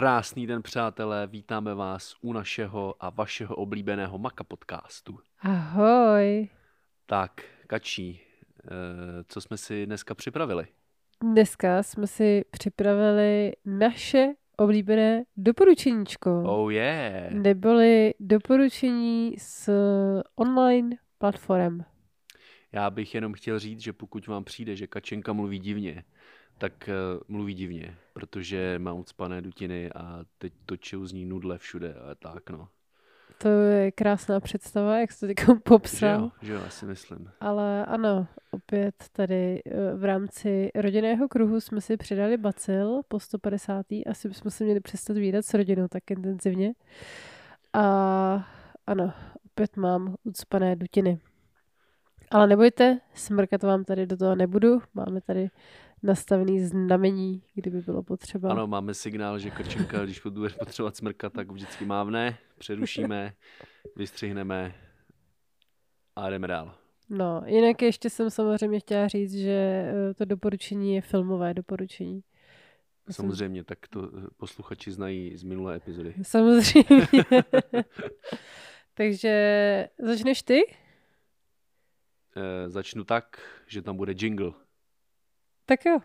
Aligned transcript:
Krásný 0.00 0.46
den, 0.46 0.62
přátelé, 0.62 1.26
vítáme 1.26 1.74
vás 1.74 2.14
u 2.20 2.32
našeho 2.32 2.94
a 3.00 3.10
vašeho 3.10 3.56
oblíbeného 3.56 4.18
Maka 4.18 4.44
podcastu. 4.44 5.18
Ahoj. 5.40 6.48
Tak, 7.06 7.44
Kačí, 7.66 8.20
eh, 8.20 8.68
co 9.28 9.40
jsme 9.40 9.56
si 9.56 9.86
dneska 9.86 10.14
připravili? 10.14 10.66
Dneska 11.22 11.82
jsme 11.82 12.06
si 12.06 12.44
připravili 12.50 13.52
naše 13.64 14.26
oblíbené 14.56 15.22
doporučeníčko. 15.36 16.42
Oh 16.46 16.72
yeah. 16.72 17.32
Neboli 17.32 18.14
doporučení 18.20 19.34
z 19.38 19.68
online 20.36 20.96
platform. 21.18 21.80
Já 22.72 22.90
bych 22.90 23.14
jenom 23.14 23.32
chtěl 23.32 23.58
říct, 23.58 23.80
že 23.80 23.92
pokud 23.92 24.26
vám 24.26 24.44
přijde, 24.44 24.76
že 24.76 24.86
Kačenka 24.86 25.32
mluví 25.32 25.58
divně, 25.58 26.04
tak 26.60 26.88
uh, 26.88 27.20
mluví 27.28 27.54
divně, 27.54 27.96
protože 28.12 28.78
má 28.78 28.92
ucpané 28.92 29.42
dutiny 29.42 29.92
a 29.92 30.24
teď 30.38 30.52
točil 30.66 31.06
z 31.06 31.12
ní 31.12 31.24
nudle 31.24 31.58
všude 31.58 31.94
a 31.94 32.14
tak 32.14 32.50
no. 32.50 32.68
To 33.38 33.48
je 33.48 33.92
krásná 33.92 34.40
představa, 34.40 34.98
jak 34.98 35.12
jsi 35.12 35.20
to 35.20 35.26
teď 35.26 35.36
popsal. 35.64 36.18
Že 36.20 36.22
jo, 36.22 36.30
že 36.42 36.52
jo, 36.52 36.60
já 36.64 36.70
si 36.70 36.86
myslím. 36.86 37.30
Ale 37.40 37.86
ano, 37.86 38.26
opět 38.50 38.94
tady 39.12 39.62
eh, 39.66 39.94
v 39.96 40.04
rámci 40.04 40.70
rodinného 40.74 41.28
kruhu 41.28 41.60
jsme 41.60 41.80
si 41.80 41.96
přidali 41.96 42.36
bacil 42.36 43.00
po 43.08 43.20
150. 43.20 43.86
Asi 44.10 44.34
jsme 44.34 44.50
se 44.50 44.64
měli 44.64 44.80
přestat 44.80 45.16
výdat 45.16 45.44
s 45.44 45.54
rodinou 45.54 45.88
tak 45.88 46.10
intenzivně. 46.10 46.72
A 47.72 48.48
ano, 48.86 49.12
opět 49.44 49.76
mám 49.76 50.14
ucpané 50.24 50.76
dutiny. 50.76 51.20
Ale 52.30 52.46
nebojte, 52.46 52.98
smrkat 53.14 53.62
vám 53.62 53.84
tady 53.84 54.06
do 54.06 54.16
toho 54.16 54.34
nebudu. 54.34 54.82
Máme 54.94 55.20
tady 55.20 55.50
nastavený 56.02 56.60
znamení, 56.60 57.42
kdyby 57.54 57.80
bylo 57.80 58.02
potřeba. 58.02 58.50
Ano, 58.50 58.66
máme 58.66 58.94
signál, 58.94 59.38
že 59.38 59.50
Krčenka, 59.50 60.04
když 60.04 60.20
bude 60.20 60.50
potřebovat 60.50 60.96
smrkat, 60.96 61.32
tak 61.32 61.52
vždycky 61.52 61.84
mávne, 61.84 62.38
přerušíme, 62.58 63.32
vystřihneme 63.96 64.74
a 66.16 66.30
jdeme 66.30 66.46
dál. 66.46 66.74
No, 67.08 67.42
jinak 67.46 67.82
ještě 67.82 68.10
jsem 68.10 68.30
samozřejmě 68.30 68.80
chtěla 68.80 69.08
říct, 69.08 69.34
že 69.34 69.50
eh, 70.10 70.14
to 70.14 70.24
doporučení 70.24 70.94
je 70.94 71.00
filmové 71.00 71.54
doporučení. 71.54 72.22
Samozřejmě, 73.10 73.64
tak 73.64 73.78
to 73.88 74.04
eh, 74.04 74.26
posluchači 74.36 74.90
znají 74.90 75.36
z 75.36 75.42
minulé 75.42 75.76
epizody. 75.76 76.14
Samozřejmě. 76.22 77.06
Takže 78.94 79.88
začneš 79.98 80.42
ty? 80.42 80.60
E, 82.36 82.70
začnu 82.70 83.04
tak, 83.04 83.40
že 83.66 83.82
tam 83.82 83.96
bude 83.96 84.14
jingle. 84.18 84.52
Tak 85.70 85.84
jo. 85.86 85.98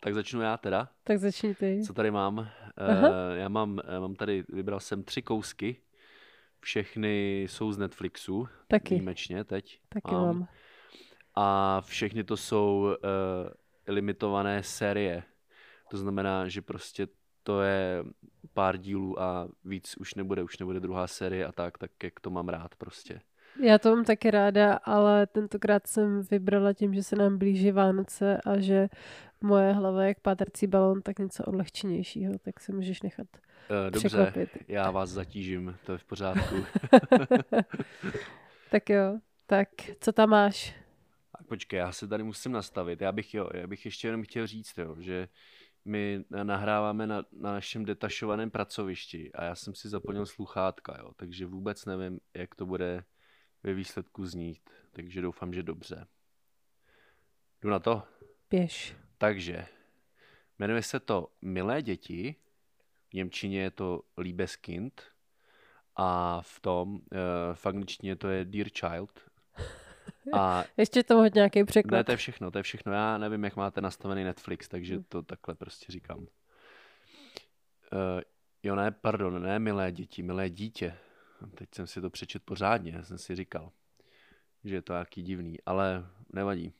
Tak 0.00 0.14
začnu 0.14 0.40
já 0.40 0.56
teda. 0.56 0.88
Tak 1.04 1.18
začni 1.18 1.54
ty. 1.54 1.80
Co 1.86 1.94
tady 1.94 2.10
mám? 2.10 2.48
Aha. 2.76 3.08
Uh, 3.08 3.14
já 3.34 3.48
mám, 3.48 3.80
já 3.88 4.00
mám 4.00 4.14
tady, 4.14 4.44
vybral 4.48 4.80
jsem 4.80 5.04
tři 5.04 5.22
kousky. 5.22 5.76
Všechny 6.60 7.40
jsou 7.42 7.72
z 7.72 7.78
Netflixu. 7.78 8.48
Taky. 8.68 8.94
Výjimečně 8.94 9.44
teď. 9.44 9.80
Taky 9.88 10.14
mám. 10.14 10.24
mám. 10.24 10.48
A 11.34 11.80
všechny 11.80 12.24
to 12.24 12.36
jsou 12.36 12.80
uh, 12.80 13.50
limitované 13.86 14.62
série. 14.62 15.22
To 15.90 15.96
znamená, 15.96 16.48
že 16.48 16.62
prostě 16.62 17.08
to 17.42 17.62
je 17.62 18.04
pár 18.54 18.76
dílů 18.76 19.20
a 19.20 19.48
víc 19.64 19.96
už 19.96 20.14
nebude, 20.14 20.42
už 20.42 20.58
nebude 20.58 20.80
druhá 20.80 21.06
série 21.06 21.46
a 21.46 21.52
tak, 21.52 21.78
tak 21.78 21.90
jak 22.02 22.20
to 22.20 22.30
mám 22.30 22.48
rád 22.48 22.74
prostě. 22.74 23.20
Já 23.60 23.78
to 23.78 23.96
mám 23.96 24.04
taky 24.04 24.30
ráda, 24.30 24.74
ale 24.74 25.26
tentokrát 25.26 25.86
jsem 25.86 26.22
vybrala 26.30 26.72
tím, 26.72 26.94
že 26.94 27.02
se 27.02 27.16
nám 27.16 27.38
blíží 27.38 27.72
Vánoce 27.72 28.40
a 28.46 28.60
že 28.60 28.88
moje 29.40 29.72
hlava 29.72 30.02
je 30.02 30.08
jak 30.08 30.20
pátrcí 30.20 30.66
balon, 30.66 31.02
tak 31.02 31.18
něco 31.18 31.44
odlehčenějšího, 31.44 32.38
tak 32.38 32.60
se 32.60 32.72
můžeš 32.72 33.02
nechat 33.02 33.26
uh, 33.70 33.90
Dobře, 33.90 34.08
překvapit. 34.08 34.50
já 34.68 34.90
vás 34.90 35.10
zatížím, 35.10 35.76
to 35.86 35.92
je 35.92 35.98
v 35.98 36.04
pořádku. 36.04 36.54
tak 38.70 38.90
jo, 38.90 39.18
tak 39.46 39.68
co 40.00 40.12
tam 40.12 40.30
máš? 40.30 40.74
Tak 41.38 41.46
počkej, 41.46 41.78
já 41.78 41.92
se 41.92 42.08
tady 42.08 42.22
musím 42.22 42.52
nastavit. 42.52 43.00
Já 43.00 43.12
bych, 43.12 43.34
jo, 43.34 43.48
já 43.54 43.66
bych 43.66 43.84
ještě 43.84 44.08
jenom 44.08 44.22
chtěl 44.22 44.46
říct, 44.46 44.78
jo, 44.78 44.96
že 44.98 45.28
my 45.84 46.24
nahráváme 46.42 47.06
na, 47.06 47.24
na 47.32 47.52
našem 47.52 47.84
detašovaném 47.84 48.50
pracovišti 48.50 49.32
a 49.32 49.44
já 49.44 49.54
jsem 49.54 49.74
si 49.74 49.88
zaplnil 49.88 50.26
sluchátka, 50.26 50.96
jo, 50.98 51.10
takže 51.16 51.46
vůbec 51.46 51.84
nevím, 51.84 52.20
jak 52.34 52.54
to 52.54 52.66
bude 52.66 53.04
ve 53.62 53.74
výsledku 53.74 54.26
znít, 54.26 54.70
takže 54.92 55.22
doufám, 55.22 55.52
že 55.54 55.62
dobře. 55.62 56.06
Jdu 57.62 57.70
na 57.70 57.78
to? 57.78 58.02
Běž. 58.50 58.96
Takže, 59.18 59.66
jmenuje 60.58 60.82
se 60.82 61.00
to 61.00 61.28
Milé 61.42 61.82
děti, 61.82 62.36
v 63.10 63.14
Němčině 63.14 63.62
je 63.62 63.70
to 63.70 64.02
Liebeskind 64.16 65.02
a 65.96 66.40
v 66.42 66.60
tom, 66.60 66.94
uh, 66.94 67.00
v 67.54 67.66
angličtině 67.66 68.16
to 68.16 68.28
je 68.28 68.44
Dear 68.44 68.68
Child. 68.68 69.20
A 70.32 70.64
Ještě 70.76 71.02
to 71.02 71.16
hodně 71.16 71.38
nějaký 71.38 71.64
překlad. 71.64 71.98
Ne, 71.98 72.04
to 72.04 72.10
je 72.10 72.16
všechno, 72.16 72.50
to 72.50 72.58
je 72.58 72.62
všechno. 72.62 72.92
Já 72.92 73.18
nevím, 73.18 73.44
jak 73.44 73.56
máte 73.56 73.80
nastavený 73.80 74.24
Netflix, 74.24 74.68
takže 74.68 74.98
to 75.08 75.22
takhle 75.22 75.54
prostě 75.54 75.92
říkám. 75.92 76.18
Uh, 76.18 76.26
jo, 78.62 78.74
ne, 78.74 78.90
pardon, 78.90 79.42
ne 79.42 79.58
milé 79.58 79.92
děti, 79.92 80.22
milé 80.22 80.50
dítě. 80.50 80.98
Teď 81.50 81.74
jsem 81.74 81.86
si 81.86 82.00
to 82.00 82.10
přečet 82.10 82.42
pořádně, 82.42 82.92
já 82.92 83.02
jsem 83.02 83.18
si 83.18 83.36
říkal, 83.36 83.72
že 84.64 84.74
je 84.74 84.82
to 84.82 84.92
nějaký 84.92 85.22
divný, 85.22 85.56
ale 85.66 86.06
nevadí. 86.32 86.72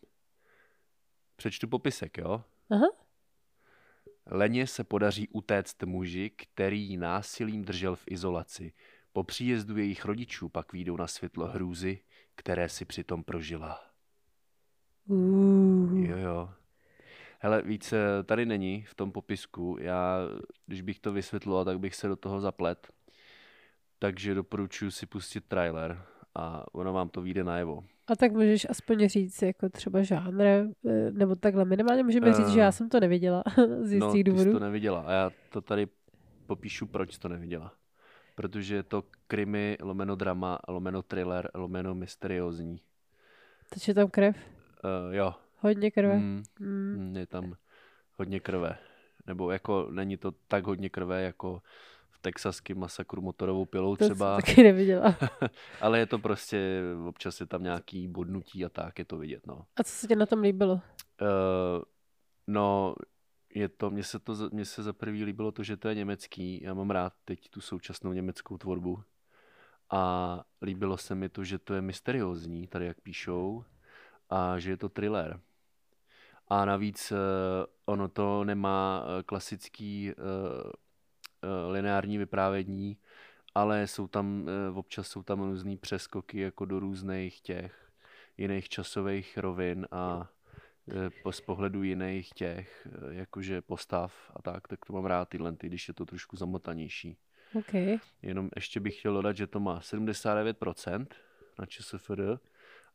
Přečtu 1.36 1.68
popisek, 1.68 2.18
jo? 2.18 2.44
Aha. 2.70 2.86
Leně 4.26 4.66
se 4.66 4.84
podaří 4.84 5.28
utéct 5.28 5.82
muži, 5.82 6.30
který 6.30 6.82
ji 6.82 6.96
násilím 6.96 7.64
držel 7.64 7.96
v 7.96 8.04
izolaci. 8.06 8.72
Po 9.12 9.24
příjezdu 9.24 9.76
jejich 9.76 10.04
rodičů 10.04 10.48
pak 10.48 10.72
výjdou 10.72 10.96
na 10.96 11.06
světlo 11.06 11.46
hrůzy, 11.46 12.00
které 12.34 12.68
si 12.68 12.84
přitom 12.84 13.24
prožila. 13.24 13.80
Uh. 15.06 15.98
Jo, 15.98 16.16
jo. 16.16 16.50
Hele, 17.38 17.62
víc 17.62 17.94
tady 18.24 18.46
není 18.46 18.82
v 18.82 18.94
tom 18.94 19.12
popisku. 19.12 19.76
Já, 19.80 20.18
když 20.66 20.82
bych 20.82 21.00
to 21.00 21.12
vysvětloval, 21.12 21.64
tak 21.64 21.78
bych 21.78 21.94
se 21.94 22.08
do 22.08 22.16
toho 22.16 22.40
zaplet 22.40 22.92
takže 24.02 24.34
doporučuji 24.34 24.90
si 24.90 25.06
pustit 25.06 25.44
trailer 25.44 26.02
a 26.34 26.74
ono 26.74 26.92
vám 26.92 27.08
to 27.08 27.22
vyjde 27.22 27.44
najevo. 27.44 27.84
A 28.06 28.16
tak 28.16 28.32
můžeš 28.32 28.66
aspoň 28.70 29.08
říct 29.08 29.42
jako 29.42 29.68
třeba 29.68 30.02
žánr, 30.02 30.42
eh, 30.42 31.10
nebo 31.10 31.36
takhle 31.36 31.64
minimálně 31.64 32.02
můžeme 32.02 32.30
uh, 32.30 32.36
říct, 32.36 32.48
že 32.48 32.60
já 32.60 32.68
eh, 32.68 32.72
jsem 32.72 32.88
to 32.88 33.00
neviděla 33.00 33.42
z 33.82 33.92
no, 33.92 34.06
jistých 34.06 34.24
no, 34.24 34.32
důvodů. 34.32 34.52
to 34.52 34.58
neviděla 34.58 35.00
a 35.00 35.12
já 35.12 35.30
to 35.50 35.60
tady 35.60 35.86
popíšu, 36.46 36.86
proč 36.86 37.18
to 37.18 37.28
neviděla. 37.28 37.72
Protože 38.34 38.74
je 38.74 38.82
to 38.82 39.04
krimi, 39.26 39.76
lomeno 39.82 40.16
drama, 40.16 40.58
lomeno 40.68 41.02
thriller, 41.02 41.50
lomeno 41.54 41.94
mysteriózní. 41.94 42.80
Takže 43.70 43.90
je 43.90 43.94
tam 43.94 44.10
krev? 44.10 44.36
Uh, 44.36 45.14
jo. 45.14 45.34
Hodně 45.58 45.90
krve? 45.90 46.18
Mm, 46.18 46.42
mm. 46.60 47.16
Je 47.16 47.26
tam 47.26 47.54
hodně 48.18 48.40
krve. 48.40 48.78
Nebo 49.26 49.50
jako 49.50 49.88
není 49.90 50.16
to 50.16 50.32
tak 50.48 50.66
hodně 50.66 50.90
krve, 50.90 51.22
jako 51.22 51.62
texaský 52.22 52.74
masakru 52.74 53.22
motorovou 53.22 53.64
pilou 53.64 53.96
to 53.96 54.04
třeba. 54.04 54.36
To 54.36 54.46
taky 54.46 54.62
neviděla. 54.62 55.16
Ale 55.80 55.98
je 55.98 56.06
to 56.06 56.18
prostě, 56.18 56.82
občas 57.08 57.40
je 57.40 57.46
tam 57.46 57.62
nějaký 57.62 58.08
bodnutí 58.08 58.64
a 58.64 58.68
tak, 58.68 58.98
je 58.98 59.04
to 59.04 59.18
vidět, 59.18 59.46
no. 59.46 59.66
A 59.76 59.84
co 59.84 59.92
se 59.92 60.08
ti 60.08 60.16
na 60.16 60.26
tom 60.26 60.40
líbilo? 60.40 60.72
Uh, 60.72 60.80
no, 62.46 62.94
je 63.54 63.68
to, 63.68 63.90
mně 63.90 64.04
se 64.04 64.18
to, 64.18 64.34
mně 64.52 64.64
se 64.64 64.82
za 64.82 64.92
prvý 64.92 65.24
líbilo 65.24 65.52
to, 65.52 65.62
že 65.62 65.76
to 65.76 65.88
je 65.88 65.94
německý. 65.94 66.62
Já 66.62 66.74
mám 66.74 66.90
rád 66.90 67.12
teď 67.24 67.48
tu 67.48 67.60
současnou 67.60 68.12
německou 68.12 68.58
tvorbu. 68.58 69.02
A 69.90 70.44
líbilo 70.62 70.96
se 70.96 71.14
mi 71.14 71.28
to, 71.28 71.44
že 71.44 71.58
to 71.58 71.74
je 71.74 71.80
mysteriózní, 71.80 72.66
tady 72.66 72.86
jak 72.86 73.00
píšou, 73.00 73.64
a 74.30 74.58
že 74.58 74.70
je 74.70 74.76
to 74.76 74.88
thriller. 74.88 75.40
A 76.48 76.64
navíc 76.64 77.12
uh, 77.12 77.18
ono 77.84 78.08
to 78.08 78.44
nemá 78.44 79.04
uh, 79.04 79.22
klasický 79.22 80.12
Eh, 80.12 80.72
lineární 81.70 82.18
vyprávění, 82.18 82.96
ale 83.54 83.86
jsou 83.86 84.06
tam, 84.08 84.48
eh, 84.48 84.70
občas 84.70 85.08
jsou 85.08 85.22
tam 85.22 85.40
různý 85.40 85.76
přeskoky 85.76 86.40
jako 86.40 86.64
do 86.64 86.80
různých 86.80 87.40
těch 87.40 87.92
jiných 88.36 88.68
časových 88.68 89.38
rovin 89.38 89.86
a 89.90 90.30
eh, 91.26 91.32
z 91.32 91.40
pohledu 91.40 91.82
jiných 91.82 92.30
těch, 92.30 92.88
jakože 93.10 93.62
postav 93.62 94.32
a 94.36 94.42
tak, 94.42 94.68
tak 94.68 94.84
to 94.86 94.92
mám 94.92 95.04
rád 95.04 95.28
tyhle, 95.28 95.56
když 95.60 95.88
je 95.88 95.94
to 95.94 96.06
trošku 96.06 96.36
zamotanější. 96.36 97.18
Okay. 97.54 97.98
Jenom 98.22 98.50
ještě 98.56 98.80
bych 98.80 98.98
chtěl 98.98 99.14
dodat, 99.14 99.36
že 99.36 99.46
to 99.46 99.60
má 99.60 99.80
79% 99.80 101.06
na 101.58 101.66
ČSFD 101.66 102.10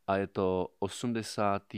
a 0.07 0.17
je 0.17 0.27
to 0.27 0.67
80. 0.79 1.73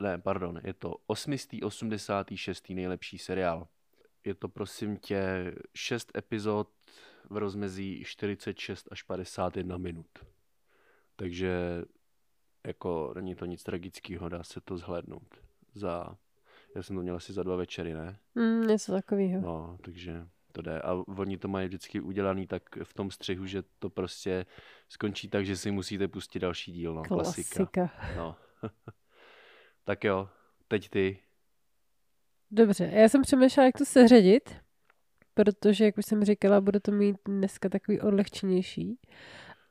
Ne, 0.00 0.18
pardon, 0.18 0.60
je 0.64 0.74
to 0.74 0.94
886. 1.06 2.70
nejlepší 2.70 3.18
seriál. 3.18 3.68
Je 4.24 4.34
to 4.34 4.48
prosím 4.48 4.96
tě 4.96 5.52
6 5.74 6.12
epizod 6.16 6.68
v 7.30 7.36
rozmezí 7.36 8.04
46 8.04 8.88
až 8.90 9.02
51 9.02 9.76
minut. 9.76 10.18
Takže 11.16 11.84
jako 12.66 13.12
není 13.14 13.34
to 13.34 13.44
nic 13.44 13.62
tragického, 13.62 14.28
dá 14.28 14.42
se 14.42 14.60
to 14.60 14.76
zhlédnout. 14.76 15.36
Za, 15.74 16.16
já 16.76 16.82
jsem 16.82 16.96
to 16.96 17.02
měl 17.02 17.16
asi 17.16 17.32
za 17.32 17.42
dva 17.42 17.56
večery, 17.56 17.94
ne? 17.94 18.18
Mm, 18.34 18.66
něco 18.66 18.92
takového. 18.92 19.40
No, 19.40 19.78
takže 19.84 20.26
to 20.52 20.62
jde. 20.62 20.80
A 20.80 20.92
oni 20.92 21.38
to 21.38 21.48
mají 21.48 21.68
vždycky 21.68 22.00
udělaný 22.00 22.46
tak 22.46 22.62
v 22.82 22.94
tom 22.94 23.10
střihu, 23.10 23.46
že 23.46 23.62
to 23.78 23.90
prostě 23.90 24.46
skončí 24.88 25.28
tak, 25.28 25.46
že 25.46 25.56
si 25.56 25.70
musíte 25.70 26.08
pustit 26.08 26.38
další 26.38 26.72
díl, 26.72 26.94
no. 26.94 27.02
Klasika. 27.02 27.54
Klasika. 27.54 27.90
No. 28.16 28.36
tak 29.84 30.04
jo, 30.04 30.28
teď 30.68 30.88
ty. 30.88 31.18
Dobře, 32.50 32.90
já 32.92 33.08
jsem 33.08 33.22
přemýšlela, 33.22 33.66
jak 33.66 33.78
to 33.78 33.84
seřadit, 33.84 34.50
protože, 35.34 35.84
jak 35.84 35.98
už 35.98 36.06
jsem 36.06 36.24
říkala, 36.24 36.60
bude 36.60 36.80
to 36.80 36.92
mít 36.92 37.16
dneska 37.28 37.68
takový 37.68 38.00
odlehčenější. 38.00 38.98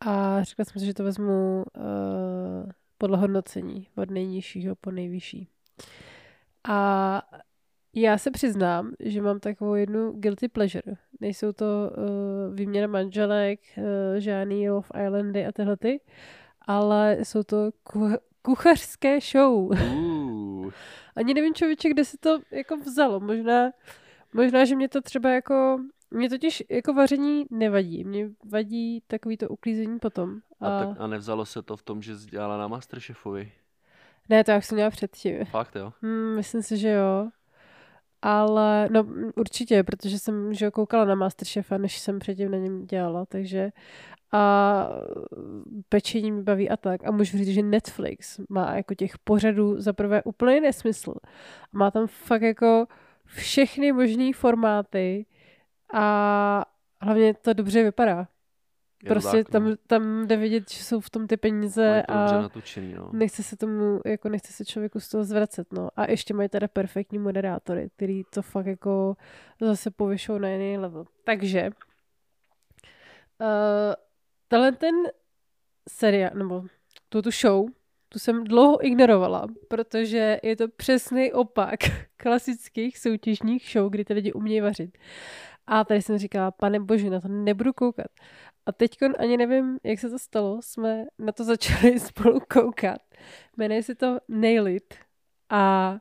A 0.05 0.43
řekla 0.43 0.65
jsem 0.65 0.79
si, 0.79 0.85
že 0.85 0.93
to 0.93 1.03
vezmu 1.03 1.63
uh, 1.77 2.71
podle 2.97 3.17
hodnocení, 3.17 3.87
od 3.97 4.09
nejnižšího 4.11 4.75
po 4.75 4.91
nejvyšší. 4.91 5.47
A 6.67 7.21
já 7.95 8.17
se 8.17 8.31
přiznám, 8.31 8.91
že 8.99 9.21
mám 9.21 9.39
takovou 9.39 9.73
jednu 9.73 10.11
guilty 10.11 10.47
pleasure. 10.47 10.95
Nejsou 11.19 11.51
to 11.51 11.65
uh, 11.65 12.55
výměna 12.55 12.87
manželek, 12.87 13.59
uh, 13.77 13.83
žádný 14.17 14.69
Love 14.69 14.87
Islandy 15.05 15.45
a 15.45 15.51
tyhle 15.51 15.77
ty, 15.77 15.99
ale 16.61 17.17
jsou 17.23 17.43
to 17.43 17.69
ku- 17.83 18.17
kuchařské 18.41 19.19
show. 19.21 19.53
Uh, 19.53 20.08
Ani 21.19 21.33
nevím, 21.33 21.53
člověče, 21.53 21.89
kde 21.89 22.05
se 22.05 22.17
to 22.17 22.39
jako 22.51 22.77
vzalo. 22.77 23.19
Možná, 23.19 23.71
možná, 24.33 24.65
že 24.65 24.75
mě 24.75 24.89
to 24.89 25.01
třeba 25.01 25.29
jako... 25.29 25.79
Mě 26.11 26.29
totiž 26.29 26.63
jako 26.69 26.93
vaření 26.93 27.45
nevadí. 27.49 28.03
Mě 28.03 28.29
vadí 28.51 29.03
takový 29.07 29.37
to 29.37 29.49
uklízení 29.49 29.99
potom. 29.99 30.39
a, 30.59 30.79
tak, 30.79 30.89
a 30.99 31.07
nevzalo 31.07 31.45
se 31.45 31.61
to 31.61 31.77
v 31.77 31.83
tom, 31.83 32.01
že 32.01 32.17
jsi 32.17 32.29
dělala 32.29 32.57
na 32.57 32.67
Masterchefovi? 32.67 33.51
Ne, 34.29 34.43
to 34.43 34.51
já 34.51 34.57
už 34.57 34.65
jsem 34.65 34.75
měla 34.75 34.89
předtím. 34.89 35.45
Fakt 35.45 35.75
jo? 35.75 35.93
Hmm, 36.01 36.35
myslím 36.35 36.63
si, 36.63 36.77
že 36.77 36.89
jo. 36.89 37.29
Ale, 38.21 38.89
no 38.91 39.05
určitě, 39.35 39.83
protože 39.83 40.19
jsem 40.19 40.53
že 40.53 40.65
jo, 40.65 40.71
koukala 40.71 41.05
na 41.05 41.15
Masterchefa, 41.15 41.77
než 41.77 41.99
jsem 41.99 42.19
předtím 42.19 42.51
na 42.51 42.57
něm 42.57 42.85
dělala, 42.85 43.25
takže 43.25 43.71
a 44.31 44.89
pečení 45.89 46.31
mi 46.31 46.43
baví 46.43 46.69
a 46.69 46.77
tak. 46.77 47.07
A 47.07 47.11
můžu 47.11 47.37
říct, 47.37 47.47
že 47.47 47.61
Netflix 47.61 48.39
má 48.49 48.75
jako 48.75 48.95
těch 48.95 49.17
pořadů 49.17 49.81
za 49.81 49.93
prvé 49.93 50.23
úplně 50.23 50.61
nesmysl. 50.61 51.13
Má 51.71 51.91
tam 51.91 52.07
fakt 52.07 52.41
jako 52.41 52.85
všechny 53.25 53.91
možné 53.91 54.33
formáty 54.33 55.25
a 55.93 56.65
hlavně 57.01 57.33
to 57.33 57.53
dobře 57.53 57.83
vypadá. 57.83 58.27
Je 59.03 59.09
Prostě 59.09 59.43
tak, 59.43 59.53
no. 59.53 59.59
tam, 59.59 59.75
tam 59.87 60.27
jde 60.27 60.37
vidět, 60.37 60.71
že 60.71 60.83
jsou 60.83 60.99
v 60.99 61.09
tom 61.09 61.27
ty 61.27 61.37
peníze 61.37 62.03
to 62.07 62.13
a 62.13 62.41
natočený, 62.41 62.93
no. 62.93 63.09
nechce 63.13 63.43
se 63.43 63.57
tomu, 63.57 64.01
jako 64.05 64.29
nechce 64.29 64.53
se 64.53 64.65
člověku 64.65 64.99
z 64.99 65.09
toho 65.09 65.23
zvracet, 65.23 65.73
no. 65.73 65.89
A 65.95 66.11
ještě 66.11 66.33
mají 66.33 66.49
teda 66.49 66.67
perfektní 66.67 67.19
moderátory, 67.19 67.89
který 67.95 68.23
to 68.33 68.41
fakt 68.41 68.65
jako 68.65 69.15
zase 69.61 69.91
povyšou 69.91 70.37
na 70.37 70.49
jiný 70.49 70.77
level. 70.77 71.05
Takže 71.23 71.69
uh, 73.39 73.93
tenhle 74.49 74.71
ten 74.71 74.95
seriál, 75.89 76.31
nebo 76.33 76.63
tuto 77.09 77.29
show, 77.31 77.69
tu 78.09 78.19
jsem 78.19 78.43
dlouho 78.43 78.85
ignorovala, 78.85 79.47
protože 79.67 80.39
je 80.43 80.55
to 80.55 80.67
přesný 80.67 81.33
opak 81.33 81.79
klasických 82.17 82.97
soutěžních 82.97 83.69
show, 83.73 83.89
kdy 83.89 84.05
ty 84.05 84.13
lidi 84.13 84.33
umějí 84.33 84.61
vařit. 84.61 84.97
A 85.67 85.83
tady 85.83 86.01
jsem 86.01 86.17
říkala, 86.17 86.51
pane 86.51 86.79
bože, 86.79 87.09
na 87.09 87.21
to 87.21 87.27
nebudu 87.27 87.73
koukat. 87.73 88.07
A 88.65 88.71
teď 88.71 88.97
ani 89.19 89.37
nevím, 89.37 89.79
jak 89.83 89.99
se 89.99 90.09
to 90.09 90.19
stalo, 90.19 90.61
jsme 90.61 91.05
na 91.19 91.31
to 91.31 91.43
začali 91.43 91.99
spolu 92.09 92.39
koukat. 92.53 93.01
Jmenuje 93.57 93.83
se 93.83 93.95
to 93.95 94.17
Nail 94.27 94.67
It 94.67 94.93
a 95.49 95.95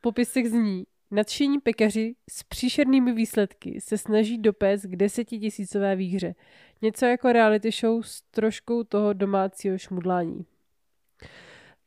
popisek 0.00 0.46
zní, 0.46 0.84
nadšení 1.12 1.60
pekaři 1.60 2.14
s 2.30 2.42
příšernými 2.42 3.12
výsledky 3.12 3.80
se 3.80 3.98
snaží 3.98 4.38
dopéct 4.38 4.82
k 4.86 4.96
desetitisícové 4.96 5.96
výhře. 5.96 6.34
Něco 6.82 7.06
jako 7.06 7.32
reality 7.32 7.70
show 7.70 8.02
s 8.02 8.22
troškou 8.22 8.84
toho 8.84 9.12
domácího 9.12 9.78
šmudlání. 9.78 10.46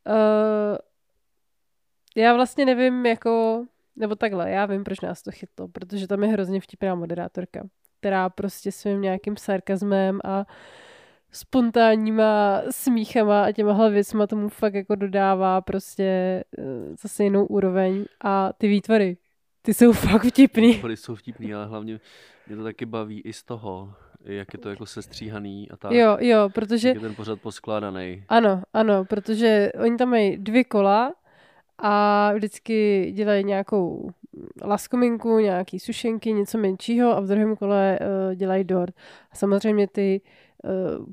Uh, 0.07 0.77
já 2.16 2.33
vlastně 2.33 2.66
nevím, 2.66 3.06
jako, 3.06 3.66
nebo 3.95 4.16
takhle, 4.16 4.51
já 4.51 4.66
vím, 4.66 4.83
proč 4.83 5.01
nás 5.01 5.22
to 5.22 5.31
chytlo, 5.31 5.68
protože 5.68 6.07
tam 6.07 6.24
je 6.24 6.30
hrozně 6.30 6.62
vtipná 6.62 6.95
moderátorka, 6.95 7.68
která 8.00 8.30
prostě 8.30 8.71
svým 8.71 9.01
nějakým 9.01 9.38
sarkazmem 9.38 10.19
a 10.24 10.45
spontánníma 11.36 12.62
smíchama 12.70 13.44
a 13.44 13.52
těma 13.52 13.90
věcma 13.90 14.28
tomu 14.28 14.50
fakt 14.50 14.74
jako 14.74 14.96
dodává 14.96 15.62
prostě 15.62 16.44
uh, 16.58 16.96
zase 17.02 17.24
jinou 17.24 17.46
úroveň 17.46 18.06
a 18.22 18.54
ty 18.54 18.68
výtvory, 18.68 19.18
ty 19.62 19.74
jsou 19.74 19.92
fakt 19.94 20.26
vtipný. 20.26 20.74
Byly 20.74 20.98
jsou 20.98 21.16
vtipný, 21.16 21.54
ale 21.54 21.66
hlavně 21.66 22.00
mě 22.48 22.56
to 22.56 22.64
taky 22.64 22.86
baví 22.86 23.22
i 23.22 23.34
z 23.34 23.44
toho, 23.44 23.94
jak 24.24 24.54
je 24.54 24.60
to 24.60 24.70
jako 24.70 24.86
sestříhaný 24.86 25.72
a 25.72 25.78
tak. 25.78 25.92
Jo, 25.92 26.18
jo, 26.20 26.50
protože 26.54 26.88
Jak 26.88 26.96
je 26.96 27.02
ten 27.02 27.16
pořad 27.16 27.42
poskládaný. 27.42 28.24
Ano, 28.30 28.64
ano, 28.74 29.06
protože 29.06 29.72
oni 29.84 29.98
tam 29.98 30.10
mají 30.10 30.38
dvě 30.38 30.64
kola 30.64 31.14
a 31.78 32.31
vždycky 32.34 33.12
dělají 33.16 33.44
nějakou 33.44 34.10
laskominku, 34.62 35.40
nějaký 35.40 35.80
sušenky, 35.80 36.34
něco 36.34 36.58
menšího 36.58 37.18
a 37.18 37.20
v 37.20 37.28
druhém 37.28 37.56
kole 37.56 38.00
uh, 38.02 38.36
dělají 38.36 38.64
dort. 38.64 38.96
A 39.31 39.36
samozřejmě 39.36 39.88
ty 39.88 40.22
uh, 40.24 40.44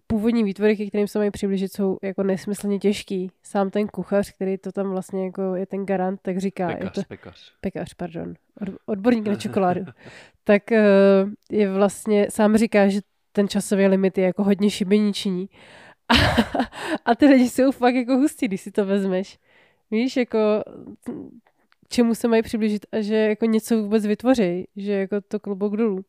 původní 0.06 0.44
výtvory, 0.44 0.76
ke 0.76 0.86
kterým 0.86 1.08
se 1.08 1.18
mají 1.18 1.30
přiblížit, 1.30 1.72
jsou 1.72 1.98
jako 2.02 2.22
nesmyslně 2.22 2.78
těžký. 2.78 3.30
Sám 3.42 3.70
ten 3.70 3.88
kuchař, 3.88 4.32
který 4.32 4.58
to 4.58 4.72
tam 4.72 4.90
vlastně 4.90 5.24
jako 5.24 5.54
je 5.54 5.66
ten 5.66 5.86
garant, 5.86 6.20
tak 6.22 6.38
říká, 6.38 6.70
je 6.70 6.76
Pekař, 6.76 6.94
to, 6.94 7.02
pekař. 7.08 7.52
pekař, 7.60 7.94
pardon, 7.94 8.34
od, 8.60 8.68
odborník 8.86 9.26
na 9.26 9.36
čokoládu, 9.36 9.84
tak 10.44 10.62
uh, 10.70 10.78
je 11.50 11.72
vlastně, 11.72 12.26
sám 12.30 12.56
říká, 12.56 12.88
že 12.88 13.00
ten 13.32 13.48
časový 13.48 13.86
limit 13.86 14.18
je 14.18 14.24
jako 14.24 14.44
hodně 14.44 14.70
šibeniční. 14.70 15.48
A, 16.08 16.14
a 17.04 17.14
ty 17.14 17.26
lidi 17.26 17.50
jsou 17.50 17.70
fakt 17.72 17.94
jako 17.94 18.16
hustí, 18.16 18.48
když 18.48 18.60
si 18.60 18.70
to 18.70 18.86
vezmeš. 18.86 19.38
Víš, 19.90 20.16
jako 20.16 20.38
čemu 21.88 22.14
se 22.14 22.28
mají 22.28 22.42
přiblížit 22.42 22.86
a 22.92 23.00
že 23.00 23.16
jako 23.16 23.46
něco 23.46 23.82
vůbec 23.82 24.06
vytvoří, 24.06 24.68
že 24.76 24.92
jako 24.92 25.20
to 25.20 25.40
klobouk 25.40 25.76
dolů. 25.76 26.04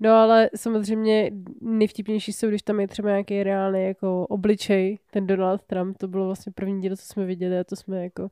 No 0.00 0.12
ale 0.12 0.50
samozřejmě 0.56 1.30
nejvtipnější 1.60 2.32
jsou, 2.32 2.48
když 2.48 2.62
tam 2.62 2.80
je 2.80 2.88
třeba 2.88 3.08
nějaký 3.08 3.42
reálný 3.42 3.84
jako 3.84 4.26
obličej, 4.26 4.98
ten 5.10 5.26
Donald 5.26 5.62
Trump, 5.62 5.98
to 5.98 6.08
bylo 6.08 6.26
vlastně 6.26 6.52
první 6.52 6.80
díl, 6.80 6.96
co 6.96 7.06
jsme 7.06 7.24
viděli 7.24 7.58
a 7.58 7.64
to 7.64 7.76
jsme 7.76 8.02
jako 8.02 8.28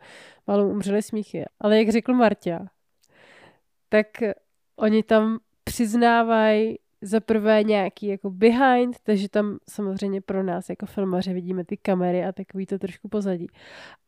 málo 0.47 0.69
umřeli 0.69 1.03
smíchy. 1.03 1.45
Ale 1.61 1.79
jak 1.79 1.89
řekl 1.89 2.15
Marta, 2.15 2.67
tak 3.89 4.07
oni 4.77 5.03
tam 5.03 5.39
přiznávají 5.65 6.79
za 7.03 7.21
prvé 7.21 7.63
nějaký 7.63 8.07
jako 8.07 8.31
behind, 8.31 8.97
takže 9.03 9.29
tam 9.29 9.59
samozřejmě 9.69 10.21
pro 10.21 10.43
nás 10.43 10.69
jako 10.69 10.87
filmaře 10.87 11.35
vidíme 11.35 11.65
ty 11.65 11.77
kamery 11.77 12.25
a 12.25 12.33
takový 12.33 12.67
to 12.67 12.79
trošku 12.79 13.09
pozadí. 13.09 13.47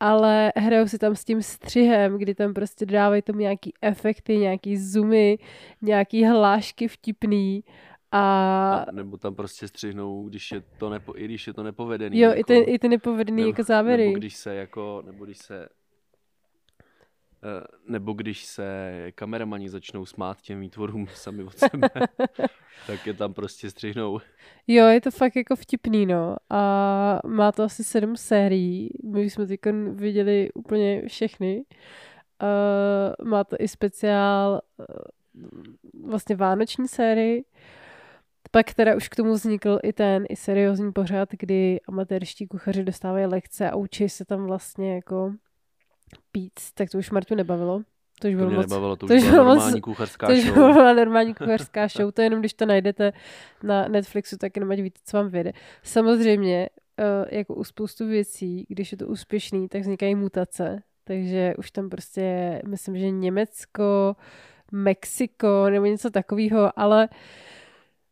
Ale 0.01 0.53
hrajou 0.57 0.87
si 0.87 0.99
tam 0.99 1.15
s 1.15 1.25
tím 1.25 1.43
střihem, 1.43 2.19
kdy 2.19 2.35
tam 2.35 2.55
prostě 2.55 2.87
dávají 2.87 3.23
tomu 3.23 3.39
nějaký 3.41 3.73
efekty, 3.83 4.37
nějaký 4.37 4.77
zoomy, 4.77 5.39
nějaký 5.83 6.25
hlášky 6.25 6.89
vtipný 6.89 7.65
a... 8.13 8.85
A 8.89 8.93
nebo 8.93 9.17
tam 9.17 9.35
prostě 9.35 9.69
střihnou, 9.69 10.29
když 10.29 10.53
je 10.53 10.63
to, 10.79 10.91
nepo, 10.91 11.19
i 11.19 11.25
když 11.25 11.47
je 11.47 11.53
to 11.53 11.63
nepovedený. 11.63 12.21
Jo, 12.21 12.31
jako, 12.31 12.41
i 12.41 12.45
ty, 12.45 12.71
i 12.71 12.79
ty 12.79 12.89
nepovedený 12.89 13.43
nebo, 13.43 13.49
jako 13.49 13.63
závěry. 13.63 14.07
Nebo 14.07 14.19
když 14.19 14.37
se 14.37 14.55
jako, 14.55 15.03
nebo 15.07 15.25
když 15.25 15.39
se 15.39 15.69
nebo 17.89 18.13
když 18.13 18.45
se 18.45 18.91
kameramani 19.15 19.69
začnou 19.69 20.07
smát 20.07 20.41
těm 20.41 20.61
výtvorům 20.61 21.07
sami 21.15 21.43
od 21.43 21.59
sebe, 21.59 21.91
tak 22.87 23.07
je 23.07 23.15
tam 23.15 23.35
prostě 23.35 23.71
střihnou. 23.71 24.21
Jo, 24.67 24.87
je 24.87 25.01
to 25.01 25.11
fakt 25.11 25.37
jako 25.37 25.57
vtipný, 25.57 26.07
no. 26.07 26.37
A 26.51 27.21
má 27.27 27.53
to 27.53 27.63
asi 27.63 27.85
sedm 27.85 28.17
sérií. 28.17 28.91
My 29.05 29.31
jsme 29.31 29.47
teď 29.47 29.61
viděli 29.91 30.53
úplně 30.55 31.03
všechny. 31.09 31.65
Uh, 32.43 33.29
má 33.29 33.45
to 33.45 33.57
i 33.59 33.69
speciál 33.69 34.61
uh, 34.79 36.07
vlastně 36.09 36.37
vánoční 36.37 36.89
sérii. 36.89 37.45
Pak 38.51 38.75
teda 38.75 38.97
už 38.97 39.09
k 39.09 39.17
tomu 39.17 39.33
vznikl 39.33 39.79
i 39.83 39.93
ten 39.93 40.25
i 40.29 40.37
seriózní 40.37 40.93
pořad, 40.93 41.29
kdy 41.33 41.81
amatérští 41.89 42.47
kuchaři 42.47 42.85
dostávají 42.85 43.27
lekce 43.27 43.71
a 43.71 43.77
učí 43.77 44.09
se 44.09 44.25
tam 44.25 44.47
vlastně 44.47 44.95
jako 44.95 45.33
pít, 46.33 46.53
tak 46.75 46.91
to 46.91 46.99
už 46.99 47.11
Martu 47.11 47.35
nebavilo. 47.35 47.83
To 48.21 48.29
už 48.29 48.33
To 48.33 48.37
bylo 48.37 48.49
mě 48.49 48.57
moc, 48.57 48.67
nebavilo, 48.67 48.97
to 48.97 49.07
to 49.07 49.15
už 49.15 49.25
byla 49.25 49.45
normální 49.45 49.81
kuchařská 49.81 50.27
to 50.27 50.37
show. 50.37 50.73
byla 50.73 50.93
normální 50.93 51.35
kuchařská 51.35 51.89
show, 51.89 52.13
to 52.13 52.23
jenom 52.23 52.41
když 52.41 52.55
to 52.55 52.67
najdete 52.67 53.13
na 53.63 53.89
Netflixu, 53.89 54.37
tak 54.37 54.57
jenom 54.57 54.71
ať 54.71 54.81
víte, 54.81 55.01
co 55.05 55.17
vám 55.17 55.29
vyjde. 55.29 55.53
Samozřejmě, 55.83 56.69
eh, 56.99 57.37
jako 57.37 57.55
u 57.55 57.65
spoustu 57.65 58.07
věcí, 58.07 58.67
když 58.69 58.93
je 58.93 58.99
to 58.99 59.07
úspěšný, 59.07 59.69
tak 59.69 59.81
vznikají 59.81 60.15
mutace, 60.15 60.83
takže 61.05 61.55
už 61.59 61.71
tam 61.71 61.89
prostě 61.89 62.21
je, 62.21 62.63
myslím, 62.67 62.99
že 62.99 63.11
Německo, 63.11 64.17
Mexiko 64.73 65.71
nebo 65.71 65.87
něco 65.87 66.11
takového, 66.11 66.79
ale 66.79 67.09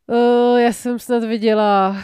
uh, 0.06 0.58
já 0.58 0.72
jsem 0.72 0.98
snad 0.98 1.24
viděla 1.24 1.96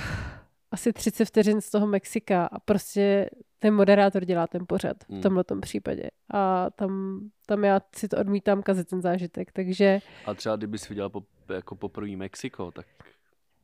asi 0.71 0.93
30 0.93 1.25
vteřin 1.25 1.61
z 1.61 1.71
toho 1.71 1.87
Mexika 1.87 2.47
a 2.47 2.61
prostě 2.61 3.31
ten 3.59 3.75
moderátor 3.75 4.25
dělá 4.25 4.47
ten 4.47 4.65
pořad 4.69 4.97
Hmm. 5.09 5.21
v 5.21 5.23
tomhle 5.23 5.45
případě. 5.61 6.11
A 6.35 6.71
tam, 6.71 7.21
tam 7.47 7.65
já 7.65 7.81
si 7.97 8.09
to 8.09 8.17
odmítám 8.19 8.63
kazit 8.63 8.89
ten 8.89 9.03
zážitek, 9.03 9.53
takže 9.53 9.99
A 10.27 10.35
třeba 10.35 10.57
kdybys 10.57 10.89
viděla 10.89 11.09
po, 11.09 11.23
jako 11.55 11.77
poprvé 11.77 12.17
Mexiko, 12.17 12.71
tak 12.71 12.87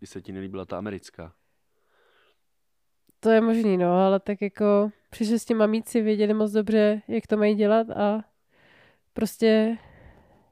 by 0.00 0.06
se 0.06 0.22
ti 0.22 0.32
nelíbila 0.32 0.64
ta 0.64 0.78
americká. 0.78 1.32
to 3.20 3.30
je 3.30 3.40
možný, 3.40 3.76
no, 3.76 3.92
ale 4.06 4.20
tak 4.20 4.42
jako 4.42 4.90
přišli 5.10 5.38
s 5.38 5.44
těmi 5.44 5.58
mamíci, 5.58 6.02
věděli 6.02 6.34
moc 6.34 6.52
dobře, 6.52 7.02
jak 7.08 7.26
to 7.26 7.36
mají 7.36 7.54
dělat 7.54 7.90
a 7.90 8.24
prostě 9.12 9.78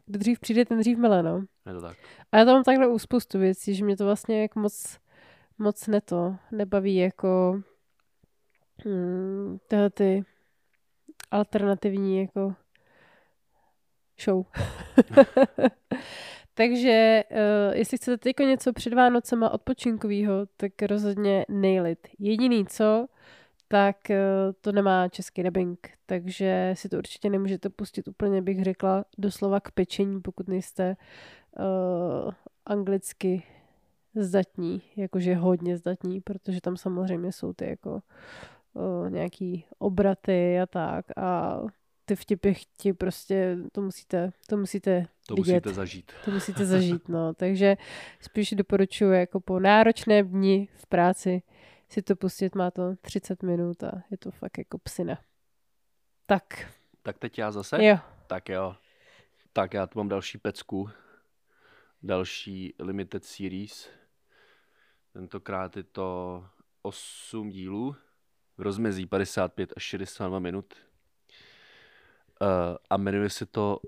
kdo 0.07 0.19
dřív 0.19 0.41
přijde, 0.41 0.65
ten 0.65 0.79
dřív 0.81 0.99
mele, 0.99 1.23
no. 1.23 1.45
Je 1.67 1.73
to 1.73 1.81
tak. 1.81 1.97
A 2.33 2.39
já 2.39 2.45
tam 2.45 2.55
mám 2.55 2.65
takhle 2.65 2.99
spoustu 2.99 3.39
věcí, 3.39 3.75
že 3.75 3.85
mě 3.85 3.97
to 3.97 4.05
vlastně 4.05 4.43
jako 4.43 4.61
moc, 4.61 4.99
moc 5.59 5.87
neto 5.87 6.37
nebaví 6.53 6.97
jako 6.97 7.61
hmm, 8.85 9.59
tyhle 9.69 9.91
ty 9.91 10.25
alternativní 11.31 12.21
jako 12.21 12.55
show. 14.25 14.45
Takže 16.55 17.25
uh, 17.31 17.77
jestli 17.77 17.97
chcete 17.97 18.19
teď 18.19 18.39
něco 18.39 18.73
před 18.73 18.95
Vánocema 18.95 19.51
odpočinkového, 19.51 20.47
tak 20.57 20.73
rozhodně 20.83 21.45
nail 21.49 21.87
it. 21.87 22.09
Jediný 22.19 22.67
co, 22.67 23.07
tak 23.69 23.97
uh, 24.11 24.17
to 24.61 24.73
nemá 24.73 25.09
český 25.09 25.43
dubbing, 25.43 25.91
takže 26.07 26.75
si 26.77 26.89
to 26.89 26.99
určitě 26.99 27.31
nemůžete 27.31 27.69
pustit 27.69 28.09
úplně, 28.09 28.43
bych 28.43 28.65
řekla, 28.65 29.05
doslova 29.19 29.61
k 29.61 29.71
pečení, 29.71 30.21
pokud 30.21 30.49
nejste 30.49 30.97
uh, 31.59 32.31
anglicky 32.67 33.43
zdatní, 34.15 34.83
jakože 34.97 35.35
hodně 35.35 35.77
zdatní, 35.77 36.21
protože 36.21 36.61
tam 36.61 36.77
samozřejmě 36.77 37.33
jsou 37.33 37.53
ty 37.53 37.69
jako 37.69 38.01
uh, 38.75 39.11
nějaký 39.11 39.65
obraty 39.79 40.61
a 40.61 40.67
tak 40.67 41.07
a 41.19 41.59
ty 42.05 42.17
vtipy 42.17 42.53
ti 42.79 42.93
prostě, 42.93 43.57
to 43.73 43.81
musíte, 43.83 44.33
to 44.49 44.57
musíte 44.57 45.07
To 45.27 45.35
vidět. 45.35 45.53
musíte 45.53 45.75
zažít. 45.75 46.13
To 46.25 46.31
musíte 46.31 46.67
zažít, 46.67 47.09
no. 47.09 47.35
Takže 47.35 47.77
spíš 48.21 48.51
doporučuji 48.51 49.13
jako 49.13 49.41
po 49.41 49.61
náročné 49.61 50.23
dni 50.23 50.69
v 50.75 50.87
práci 50.87 51.43
si 51.89 52.03
to 52.03 52.17
pustit, 52.17 52.55
má 52.55 52.71
to 52.71 52.97
30 52.97 53.43
minut 53.43 53.83
a 53.85 53.93
je 54.11 54.17
to 54.19 54.31
fakt 54.31 54.59
jako 54.59 54.79
psina. 54.79 55.19
Tak, 56.27 56.73
Tak 57.03 57.19
teď 57.19 57.39
já 57.39 57.53
zase? 57.53 57.85
jo. 57.85 57.99
Tak 58.27 58.49
jo. 58.49 58.75
Tak 59.53 59.75
já 59.75 59.87
tu 59.87 59.99
mám 59.99 60.09
další 60.09 60.39
pecku. 60.39 60.91
Další 62.03 62.75
limited 62.79 63.25
series. 63.25 63.89
Tentokrát 65.13 65.77
je 65.77 65.83
to 65.83 66.45
8 66.83 67.51
dílů 67.51 67.97
rozmezí 68.63 69.07
55 69.07 69.73
až 69.77 69.83
62 69.83 70.39
minut. 70.39 70.75
Uh, 72.41 72.49
a 72.91 72.97
jmenuje 72.97 73.31
se 73.31 73.47
to 73.47 73.81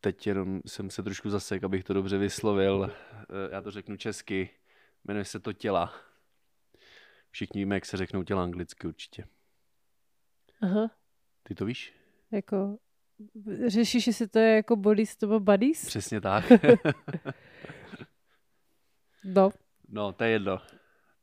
teď 0.00 0.26
jenom 0.26 0.60
jsem 0.66 0.90
se 0.90 1.02
trošku 1.02 1.30
zasek, 1.30 1.64
abych 1.64 1.84
to 1.84 1.94
dobře 1.94 2.18
vyslovil. 2.18 2.76
Uh, 2.78 2.90
já 3.52 3.62
to 3.62 3.70
řeknu 3.70 3.96
česky. 3.96 4.50
Jmenuje 5.04 5.24
se 5.24 5.40
to 5.40 5.52
Těla. 5.52 5.94
Všichni 7.30 7.60
víme, 7.60 7.74
jak 7.76 7.86
se 7.86 7.96
řeknou 7.96 8.22
těla 8.22 8.42
anglicky 8.42 8.86
určitě. 8.86 9.24
Aha, 10.62 10.90
Ty 11.42 11.54
to 11.54 11.64
víš? 11.64 11.94
jako 12.30 12.78
řešíš, 13.66 14.06
jestli 14.06 14.28
to 14.28 14.38
je 14.38 14.56
jako 14.56 14.76
bodies 14.76 15.20
nebo 15.20 15.40
buddies? 15.40 15.86
Přesně 15.86 16.20
tak. 16.20 16.44
No. 19.24 19.50
no, 19.88 20.12
to 20.12 20.24
je 20.24 20.30
jedno. 20.30 20.60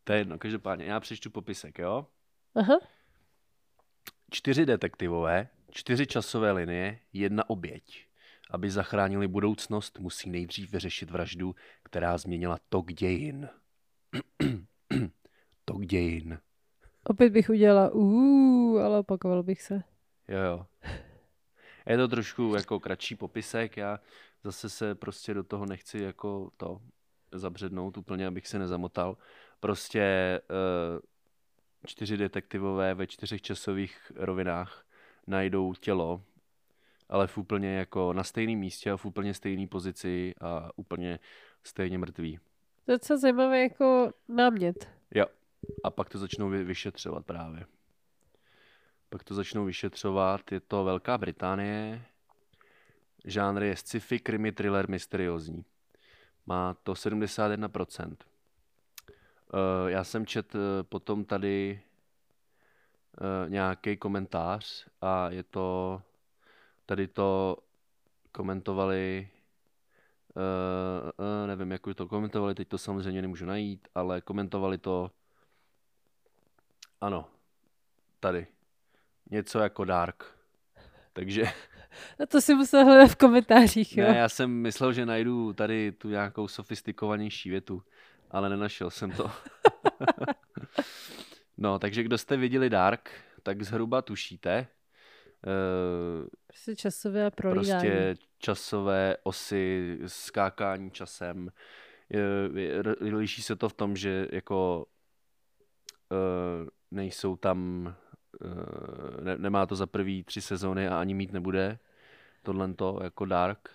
To 0.08 0.14
je 0.14 0.20
jedno. 0.20 0.38
Každopádně, 0.38 0.86
já 0.86 1.00
přečtu 1.00 1.30
popisek, 1.32 1.80
jo? 1.80 2.08
Aha, 2.56 2.80
Čtyři 4.32 4.66
detektivové, 4.66 5.48
čtyři 5.72 6.08
časové 6.08 6.52
linie, 6.52 7.00
jedna 7.14 7.50
oběť. 7.50 8.08
Aby 8.52 8.72
zachránili 8.72 9.28
budoucnost, 9.28 10.00
musí 10.00 10.30
nejdřív 10.30 10.72
vyřešit 10.72 11.12
vraždu, 11.12 11.56
která 11.84 12.18
změnila 12.18 12.58
tok 12.70 12.94
dějin. 12.94 13.50
tok 15.66 15.86
dějin. 15.86 16.40
opět 17.04 17.30
bych 17.30 17.50
udělala 17.50 17.92
uuu, 17.92 18.78
ale 18.78 19.00
opakoval 19.00 19.44
bych 19.44 19.62
se. 19.62 19.84
Jo, 20.28 20.40
jo. 20.40 20.66
Je 21.86 21.98
to 21.98 22.08
trošku 22.08 22.56
jako 22.56 22.80
kratší 22.80 23.16
popisek, 23.16 23.78
já 23.78 24.00
zase 24.44 24.70
se 24.70 24.96
prostě 24.96 25.34
do 25.34 25.44
toho 25.44 25.66
nechci 25.66 26.00
jako 26.00 26.52
to 26.58 26.82
zabřednout 27.32 27.98
úplně, 27.98 28.28
abych 28.28 28.48
se 28.48 28.60
nezamotal. 28.60 29.18
Prostě 29.60 30.02
eh, 30.02 31.00
čtyři 31.86 32.18
detektivové 32.18 32.94
ve 32.94 33.08
čtyřech 33.08 33.42
časových 33.42 34.12
rovinách 34.16 34.86
najdou 35.28 35.74
tělo, 35.74 36.22
ale 37.10 37.28
v 37.28 37.38
úplně 37.38 37.76
jako 37.76 38.14
na 38.14 38.24
stejném 38.24 38.60
místě 38.60 38.92
a 38.92 38.98
v 38.98 39.06
úplně 39.06 39.34
stejné 39.34 39.68
pozici 39.68 40.34
a 40.42 40.72
úplně 40.76 41.20
stejně 41.64 41.98
mrtví. 41.98 42.40
To 42.86 42.92
je 42.92 42.98
docela 42.98 43.18
zajímavé 43.18 43.62
jako 43.62 44.12
námět. 44.28 44.90
Jo. 45.16 45.26
A 45.84 45.92
pak 45.92 46.10
to 46.10 46.18
začnou 46.18 46.50
vy- 46.50 46.64
vyšetřovat 46.64 47.26
právě. 47.26 47.66
Pak 49.10 49.24
to 49.24 49.34
začnou 49.36 49.66
vyšetřovat, 49.66 50.52
je 50.52 50.60
to 50.60 50.84
Velká 50.84 51.18
Británie, 51.18 52.02
žánr 53.26 53.64
je 53.64 53.76
sci-fi, 53.76 54.20
krimi, 54.20 54.52
thriller, 54.52 54.90
mysteriózní. 54.90 55.66
Má 56.46 56.74
to 56.84 56.94
71%. 56.94 58.16
Uh, 59.54 59.90
já 59.90 60.04
jsem 60.04 60.26
čet 60.26 60.56
uh, 60.56 60.62
potom 60.84 61.26
tady 61.26 61.82
uh, 63.22 63.50
nějaký 63.50 63.98
komentář 63.98 64.88
a 65.02 65.30
je 65.30 65.44
to, 65.44 66.02
tady 66.86 67.08
to 67.08 67.58
komentovali, 68.32 69.30
uh, 70.36 71.10
uh, 71.42 71.48
nevím, 71.48 71.72
jak 71.72 71.82
to 71.96 72.08
komentovali, 72.08 72.56
teď 72.56 72.68
to 72.68 72.78
samozřejmě 72.78 73.22
nemůžu 73.22 73.46
najít, 73.46 73.88
ale 73.96 74.22
komentovali 74.22 74.78
to, 74.78 75.12
ano, 77.02 77.30
tady, 78.20 78.48
něco 79.30 79.60
jako 79.60 79.86
Dark. 79.86 80.24
Takže 81.14 81.44
A 82.24 82.26
to 82.30 82.42
si 82.42 82.56
musel 82.56 82.86
hledat 82.86 83.08
v 83.08 83.16
komentářích, 83.16 83.98
jo? 83.98 84.08
ne, 84.08 84.18
já 84.18 84.30
jsem 84.30 84.52
myslel, 84.52 84.94
že 84.94 85.06
najdu 85.06 85.54
tady 85.54 85.92
tu 85.92 86.10
nějakou 86.10 86.48
sofistikovanější 86.48 87.50
větu, 87.50 87.84
ale 88.32 88.50
nenašel 88.50 88.90
jsem 88.90 89.12
to. 89.12 89.32
no, 91.58 91.80
takže 91.80 92.04
kdo 92.04 92.18
jste 92.18 92.38
viděli 92.38 92.70
Dark, 92.70 93.12
tak 93.44 93.64
zhruba 93.64 94.02
tušíte. 94.02 94.52
eh, 95.48 96.28
Prostě 96.48 96.76
časové 96.76 97.32
prolídání. 97.32 97.82
prostě 97.82 98.16
časové 98.40 99.18
osy, 99.24 99.98
skákání 100.08 100.92
časem. 100.92 101.52
Liší 103.02 103.42
se 103.42 103.56
to 103.56 103.70
v 103.70 103.74
tom, 103.74 103.96
že 103.96 104.28
jako 104.32 104.86
eh, 106.12 106.70
nejsou 106.92 107.36
tam, 107.36 107.88
eh, 108.46 109.22
ne, 109.22 109.38
nemá 109.38 109.66
to 109.66 109.76
za 109.76 109.86
prvý 109.86 110.24
tři 110.24 110.42
sezóny 110.42 110.88
a 110.88 111.00
ani 111.00 111.14
mít 111.14 111.32
nebude, 111.34 111.80
tohle 112.44 112.74
to 112.74 113.00
jako 113.04 113.26
Dark. 113.26 113.70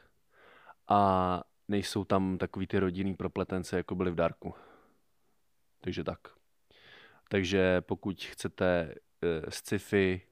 A 0.88 1.42
nejsou 1.68 2.04
tam 2.04 2.38
takový 2.38 2.66
ty 2.66 2.78
rodinný 2.78 3.14
propletence, 3.14 3.76
jako 3.76 3.94
byly 3.94 4.10
v 4.10 4.14
Darku. 4.14 4.54
Takže 5.80 6.04
tak. 6.04 6.18
Takže 7.28 7.80
pokud 7.80 8.24
chcete 8.24 8.94
eh, 9.22 9.50
sci-fi 9.50 10.22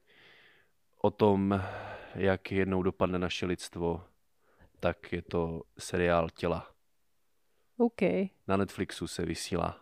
o 1.01 1.11
tom, 1.11 1.61
jak 2.15 2.51
jednou 2.51 2.83
dopadne 2.83 3.19
naše 3.19 3.45
lidstvo, 3.45 4.05
tak 4.79 5.13
je 5.13 5.21
to 5.21 5.61
seriál 5.79 6.29
Těla. 6.29 6.71
OK. 7.77 8.01
Na 8.47 8.57
Netflixu 8.57 9.07
se 9.07 9.25
vysílá. 9.25 9.77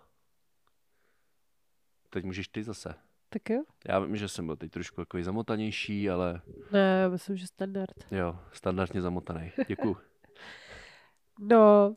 Teď 2.10 2.26
můžeš 2.26 2.48
ty 2.48 2.64
zase. 2.64 2.94
Tak 3.30 3.50
jo. 3.50 3.64
Já 3.88 4.00
vím, 4.00 4.16
že 4.18 4.28
jsem 4.28 4.46
byl 4.46 4.56
teď 4.56 4.72
trošku 4.72 5.02
takový 5.02 5.24
zamotanější, 5.24 6.10
ale 6.10 6.42
Ne, 6.72 7.10
myslím, 7.10 7.38
že 7.38 7.48
standard. 7.48 7.92
jo, 8.12 8.40
standardně 8.54 9.02
zamotaný. 9.02 9.52
Děkuju. 9.68 9.98
No, 11.40 11.96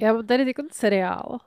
já 0.00 0.12
mám 0.12 0.26
tady 0.26 0.44
teď 0.44 0.56
seriál, 0.72 1.38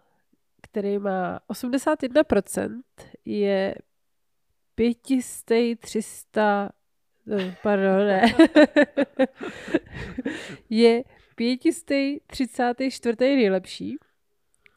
který 0.61 0.97
má 0.97 1.39
81%, 1.49 2.83
je 3.25 3.75
5300, 4.75 6.69
no, 7.25 7.37
pardon, 7.63 7.97
ne, 7.97 8.21
je 10.69 11.03
534. 11.35 13.17
nejlepší, 13.19 13.97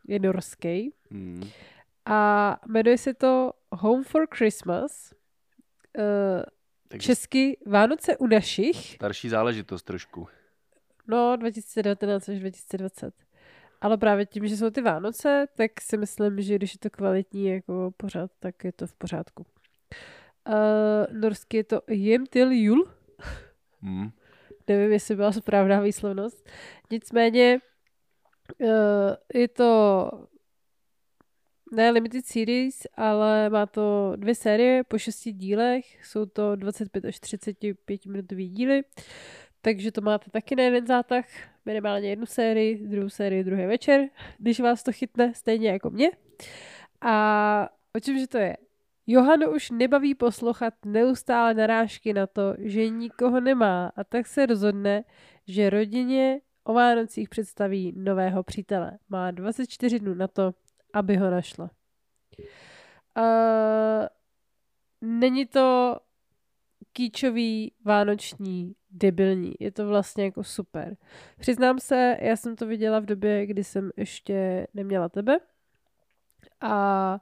je 0.08 0.18
norský 0.18 0.92
Hmm. 1.10 1.50
a 2.04 2.60
jmenuje 2.66 2.98
se 2.98 3.14
to 3.14 3.52
Home 3.72 4.04
for 4.04 4.26
Christmas, 4.34 5.12
uh, 5.98 6.04
Takže 6.88 7.06
česky 7.06 7.56
Vánoce 7.66 8.16
u 8.16 8.26
našich, 8.26 8.76
starší 8.94 9.28
záležitost 9.28 9.82
trošku. 9.82 10.28
No, 11.08 11.36
2019 11.36 12.28
až 12.28 12.38
2020. 12.38 13.14
Ale 13.80 13.96
právě 13.96 14.26
tím, 14.26 14.48
že 14.48 14.56
jsou 14.56 14.70
ty 14.70 14.82
Vánoce, 14.82 15.46
tak 15.56 15.80
si 15.80 15.96
myslím, 15.96 16.40
že 16.40 16.54
když 16.54 16.74
je 16.74 16.78
to 16.78 16.90
kvalitní 16.90 17.46
jako 17.46 17.92
pořád, 17.96 18.30
tak 18.40 18.64
je 18.64 18.72
to 18.72 18.86
v 18.86 18.94
pořádku. 18.94 19.46
Uh, 20.48 21.20
norsky 21.20 21.56
je 21.56 21.64
to 21.64 21.80
Jem 21.88 22.26
til 22.26 22.52
jul. 22.52 22.90
Hmm. 23.80 24.10
Nevím, 24.68 24.92
jestli 24.92 25.16
byla 25.16 25.32
správná 25.32 25.80
výslovnost. 25.80 26.48
Nicméně 26.90 27.58
uh, 28.60 28.68
je 29.34 29.48
to 29.48 30.10
ne 31.72 31.90
limited 31.90 32.26
series, 32.26 32.86
ale 32.94 33.50
má 33.50 33.66
to 33.66 34.12
dvě 34.16 34.34
série 34.34 34.84
po 34.84 34.98
šesti 34.98 35.32
dílech. 35.32 36.06
Jsou 36.06 36.26
to 36.26 36.56
25 36.56 37.04
až 37.04 37.20
35 37.20 38.06
minutový 38.06 38.48
díly. 38.48 38.82
Takže 39.66 39.92
to 39.92 40.00
máte 40.00 40.30
taky 40.30 40.56
na 40.56 40.62
jeden 40.62 40.86
zátah, 40.86 41.24
minimálně 41.64 42.08
jednu 42.08 42.26
sérii, 42.26 42.86
druhou 42.86 43.08
sérii 43.08 43.44
druhý 43.44 43.66
večer, 43.66 44.08
když 44.38 44.60
vás 44.60 44.82
to 44.82 44.92
chytne, 44.92 45.34
stejně 45.34 45.70
jako 45.70 45.90
mě. 45.90 46.10
A 47.00 47.68
o 47.96 48.00
čem 48.00 48.18
že 48.18 48.26
to 48.26 48.38
je? 48.38 48.56
Johanu 49.06 49.50
už 49.54 49.70
nebaví 49.70 50.14
poslouchat 50.14 50.74
neustále 50.84 51.54
narážky 51.54 52.12
na 52.12 52.26
to, 52.26 52.54
že 52.58 52.88
nikoho 52.88 53.40
nemá 53.40 53.92
a 53.96 54.04
tak 54.04 54.26
se 54.26 54.46
rozhodne, 54.46 55.04
že 55.46 55.70
rodině 55.70 56.40
o 56.64 56.74
Vánocích 56.74 57.28
představí 57.28 57.92
nového 57.96 58.42
přítele. 58.42 58.98
Má 59.08 59.30
24 59.30 59.98
dnů 60.00 60.14
na 60.14 60.28
to, 60.28 60.54
aby 60.92 61.16
ho 61.16 61.30
našla. 61.30 61.70
Uh, 63.16 64.06
není 65.00 65.46
to 65.46 65.96
kýčový, 66.92 67.72
vánoční, 67.84 68.74
debilní. 68.90 69.54
Je 69.60 69.72
to 69.72 69.88
vlastně 69.88 70.24
jako 70.24 70.44
super. 70.44 70.96
Přiznám 71.38 71.78
se, 71.78 72.16
já 72.20 72.36
jsem 72.36 72.56
to 72.56 72.66
viděla 72.66 73.00
v 73.00 73.06
době, 73.06 73.46
kdy 73.46 73.64
jsem 73.64 73.90
ještě 73.96 74.66
neměla 74.74 75.08
tebe. 75.08 75.38
A 76.60 77.18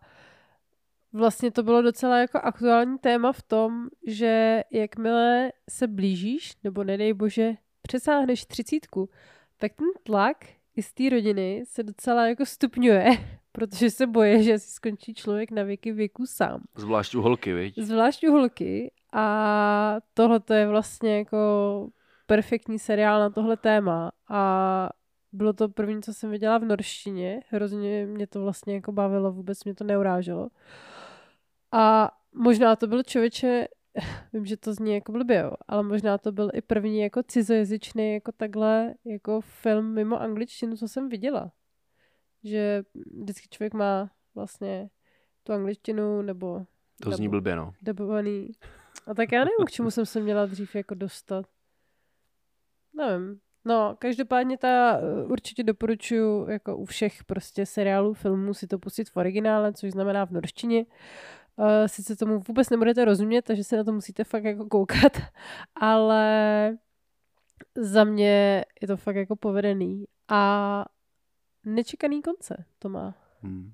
vlastně 1.12 1.50
to 1.50 1.62
bylo 1.62 1.82
docela 1.82 2.18
jako 2.18 2.38
aktuální 2.38 2.98
téma 2.98 3.32
v 3.32 3.42
tom, 3.42 3.88
že 4.06 4.62
jakmile 4.70 5.52
se 5.70 5.86
blížíš, 5.86 6.52
nebo 6.64 6.84
nedej 6.84 7.12
bože, 7.12 7.54
přesáhneš 7.82 8.44
třicítku, 8.44 9.10
tak 9.58 9.72
ten 9.74 9.86
tlak 10.02 10.36
i 10.76 10.82
z 10.82 10.92
té 10.92 11.08
rodiny 11.10 11.62
se 11.66 11.82
docela 11.82 12.26
jako 12.26 12.46
stupňuje, 12.46 13.06
protože 13.52 13.90
se 13.90 14.06
boje, 14.06 14.42
že 14.42 14.58
si 14.58 14.70
skončí 14.70 15.14
člověk 15.14 15.50
na 15.50 15.62
věky 15.62 15.92
věku 15.92 16.26
sám. 16.26 16.62
Zvlášť 16.76 17.14
u 17.14 17.22
holky, 17.22 17.52
viď? 17.52 17.78
Zvlášť 17.78 18.24
u 18.24 18.32
holky. 18.32 18.92
A 19.14 19.96
tohle 20.14 20.40
to 20.40 20.54
je 20.54 20.66
vlastně 20.66 21.18
jako 21.18 21.38
perfektní 22.26 22.78
seriál 22.78 23.20
na 23.20 23.30
tohle 23.30 23.56
téma. 23.56 24.12
A 24.28 24.90
bylo 25.32 25.52
to 25.52 25.68
první, 25.68 26.02
co 26.02 26.14
jsem 26.14 26.30
viděla 26.30 26.58
v 26.58 26.64
norštině. 26.64 27.40
Hrozně 27.48 28.06
mě 28.06 28.26
to 28.26 28.40
vlastně 28.40 28.74
jako 28.74 28.92
bavilo, 28.92 29.32
vůbec 29.32 29.64
mě 29.64 29.74
to 29.74 29.84
neuráželo. 29.84 30.48
A 31.72 32.10
možná 32.32 32.76
to 32.76 32.86
byl 32.86 33.02
člověče, 33.02 33.68
vím, 34.32 34.46
že 34.46 34.56
to 34.56 34.74
zní 34.74 34.94
jako 34.94 35.12
blbě, 35.12 35.38
jo, 35.38 35.52
ale 35.68 35.82
možná 35.82 36.18
to 36.18 36.32
byl 36.32 36.50
i 36.54 36.60
první 36.60 37.00
jako 37.00 37.22
cizojazyčný 37.22 38.14
jako 38.14 38.32
takhle 38.32 38.94
jako 39.04 39.40
film 39.40 39.94
mimo 39.94 40.20
angličtinu, 40.20 40.76
co 40.76 40.88
jsem 40.88 41.08
viděla. 41.08 41.52
Že 42.44 42.82
vždycky 43.22 43.48
člověk 43.48 43.74
má 43.74 44.10
vlastně 44.34 44.90
tu 45.42 45.52
angličtinu 45.52 46.22
nebo 46.22 46.66
to 47.02 47.10
zní 47.10 47.28
blbě, 47.28 47.56
no. 47.56 47.72
Debovaný. 47.82 48.52
A 49.06 49.14
tak 49.14 49.32
já 49.32 49.38
nevím, 49.38 49.66
k 49.66 49.70
čemu 49.70 49.90
jsem 49.90 50.06
se 50.06 50.20
měla 50.20 50.46
dřív 50.46 50.74
jako 50.74 50.94
dostat. 50.94 51.46
Nevím. 52.94 53.40
No, 53.64 53.96
každopádně 53.98 54.58
ta 54.58 54.98
uh, 54.98 55.30
určitě 55.32 55.62
doporučuji 55.62 56.50
jako 56.50 56.76
u 56.76 56.84
všech 56.84 57.24
prostě 57.24 57.66
seriálů, 57.66 58.14
filmů 58.14 58.54
si 58.54 58.66
to 58.66 58.78
pustit 58.78 59.10
v 59.10 59.16
originále, 59.16 59.72
což 59.72 59.90
znamená 59.90 60.26
v 60.26 60.30
norštině. 60.30 60.86
Uh, 61.56 61.66
sice 61.86 62.16
tomu 62.16 62.40
vůbec 62.48 62.70
nebudete 62.70 63.04
rozumět, 63.04 63.42
takže 63.42 63.64
se 63.64 63.76
na 63.76 63.84
to 63.84 63.92
musíte 63.92 64.24
fakt 64.24 64.44
jako 64.44 64.66
koukat, 64.66 65.12
ale 65.74 66.78
za 67.74 68.04
mě 68.04 68.64
je 68.80 68.88
to 68.88 68.96
fakt 68.96 69.16
jako 69.16 69.36
povedený 69.36 70.04
a 70.28 70.84
nečekaný 71.64 72.22
konce 72.22 72.64
to 72.78 72.88
má. 72.88 73.14
Hmm. 73.42 73.72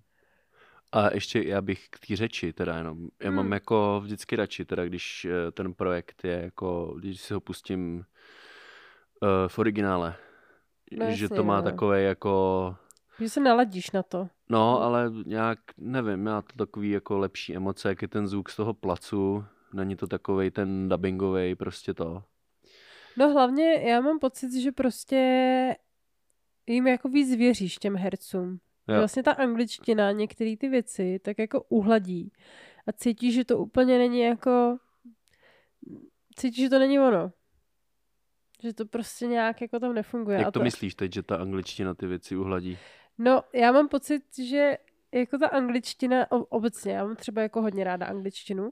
A 0.92 1.14
ještě 1.14 1.42
já 1.42 1.62
bych 1.62 1.88
k 1.90 2.06
té 2.06 2.16
řeči 2.16 2.52
teda 2.52 2.76
jenom, 2.76 3.08
já 3.20 3.28
hmm. 3.28 3.36
mám 3.36 3.52
jako 3.52 4.00
vždycky 4.04 4.36
radši 4.36 4.64
teda, 4.64 4.84
když 4.84 5.24
eh, 5.24 5.50
ten 5.50 5.74
projekt 5.74 6.24
je 6.24 6.40
jako, 6.42 6.94
když 6.98 7.20
si 7.20 7.34
ho 7.34 7.40
pustím 7.40 7.96
uh, 7.96 9.28
v 9.48 9.58
originále, 9.58 10.16
no, 10.98 11.10
že 11.10 11.28
to 11.28 11.44
má 11.44 11.62
takové 11.62 12.02
jako... 12.02 12.76
Že 13.20 13.28
se 13.28 13.40
naladíš 13.40 13.90
na 13.90 14.02
to. 14.02 14.28
No, 14.48 14.82
ale 14.82 15.12
nějak, 15.26 15.58
nevím, 15.76 16.24
má 16.24 16.42
to 16.42 16.56
takový 16.56 16.90
jako 16.90 17.18
lepší 17.18 17.56
emoce, 17.56 17.88
jak 17.88 18.02
je 18.02 18.08
ten 18.08 18.26
zvuk 18.26 18.50
z 18.50 18.56
toho 18.56 18.74
placu, 18.74 19.44
není 19.72 19.96
to 19.96 20.06
takový 20.06 20.50
ten 20.50 20.88
dubbingový, 20.88 21.54
prostě 21.54 21.94
to. 21.94 22.22
No 23.16 23.32
hlavně 23.32 23.74
já 23.74 24.00
mám 24.00 24.18
pocit, 24.18 24.62
že 24.62 24.72
prostě 24.72 25.16
jim 26.66 26.86
jako 26.86 27.08
víc 27.08 27.36
věříš 27.36 27.76
těm 27.76 27.96
hercům. 27.96 28.60
Jo. 28.90 28.98
Vlastně 28.98 29.22
ta 29.22 29.32
angličtina, 29.32 30.12
některé 30.12 30.56
ty 30.56 30.68
věci, 30.68 31.18
tak 31.18 31.38
jako 31.38 31.62
uhladí. 31.68 32.32
A 32.86 32.92
cítíš, 32.92 33.34
že 33.34 33.44
to 33.44 33.58
úplně 33.58 33.98
není 33.98 34.20
jako... 34.20 34.76
Cítíš, 36.36 36.64
že 36.64 36.70
to 36.70 36.78
není 36.78 37.00
ono. 37.00 37.32
Že 38.62 38.72
to 38.74 38.86
prostě 38.86 39.26
nějak 39.26 39.60
jako 39.60 39.78
tam 39.78 39.94
nefunguje. 39.94 40.38
Jak 40.38 40.46
to, 40.46 40.50
to 40.50 40.62
myslíš 40.62 40.94
teď, 40.94 41.12
že 41.12 41.22
ta 41.22 41.36
angličtina 41.36 41.94
ty 41.94 42.06
věci 42.06 42.36
uhladí? 42.36 42.78
No, 43.18 43.42
já 43.54 43.72
mám 43.72 43.88
pocit, 43.88 44.22
že 44.38 44.78
jako 45.12 45.38
ta 45.38 45.48
angličtina, 45.48 46.26
obecně, 46.30 46.92
já 46.92 47.04
mám 47.04 47.16
třeba 47.16 47.42
jako 47.42 47.62
hodně 47.62 47.84
ráda 47.84 48.06
angličtinu 48.06 48.70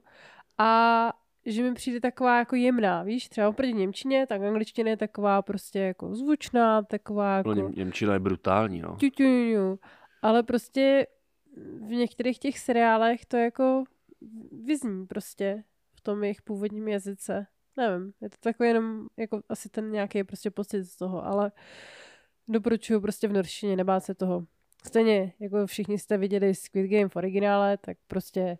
a 0.57 1.13
že 1.45 1.63
mi 1.63 1.73
přijde 1.73 1.99
taková 1.99 2.39
jako 2.39 2.55
jemná, 2.55 3.03
víš, 3.03 3.29
třeba 3.29 3.49
oproti 3.49 3.73
Němčině, 3.73 4.27
tak 4.27 4.41
angličtina 4.41 4.89
je 4.89 4.97
taková 4.97 5.41
prostě 5.41 5.79
jako 5.79 6.15
zvučná, 6.15 6.81
taková 6.81 7.37
jako... 7.37 7.55
No, 7.55 7.69
Němčina 7.69 8.13
je 8.13 8.19
brutální, 8.19 8.81
no. 8.81 8.97
Ale 10.21 10.43
prostě 10.43 11.07
v 11.87 11.91
některých 11.91 12.39
těch 12.39 12.59
seriálech 12.59 13.25
to 13.25 13.37
jako 13.37 13.83
vyzní 14.51 15.07
prostě 15.07 15.63
v 15.95 16.01
tom 16.01 16.23
jejich 16.23 16.41
původním 16.41 16.87
jazyce. 16.87 17.47
Nevím, 17.77 18.13
je 18.21 18.29
to 18.29 18.37
takový 18.39 18.69
jenom 18.69 19.07
jako 19.17 19.41
asi 19.49 19.69
ten 19.69 19.91
nějaký 19.91 20.23
prostě 20.23 20.51
pocit 20.51 20.83
z 20.83 20.97
toho, 20.97 21.25
ale 21.25 21.51
doporučuju 22.47 23.01
prostě 23.01 23.27
v 23.27 23.33
norštině, 23.33 23.75
nebát 23.75 24.03
se 24.03 24.15
toho. 24.15 24.45
Stejně, 24.87 25.33
jako 25.39 25.67
všichni 25.67 25.99
jste 25.99 26.17
viděli 26.17 26.55
Squid 26.55 26.91
Game 26.91 27.09
v 27.09 27.15
originále, 27.15 27.77
tak 27.77 27.97
prostě 28.07 28.57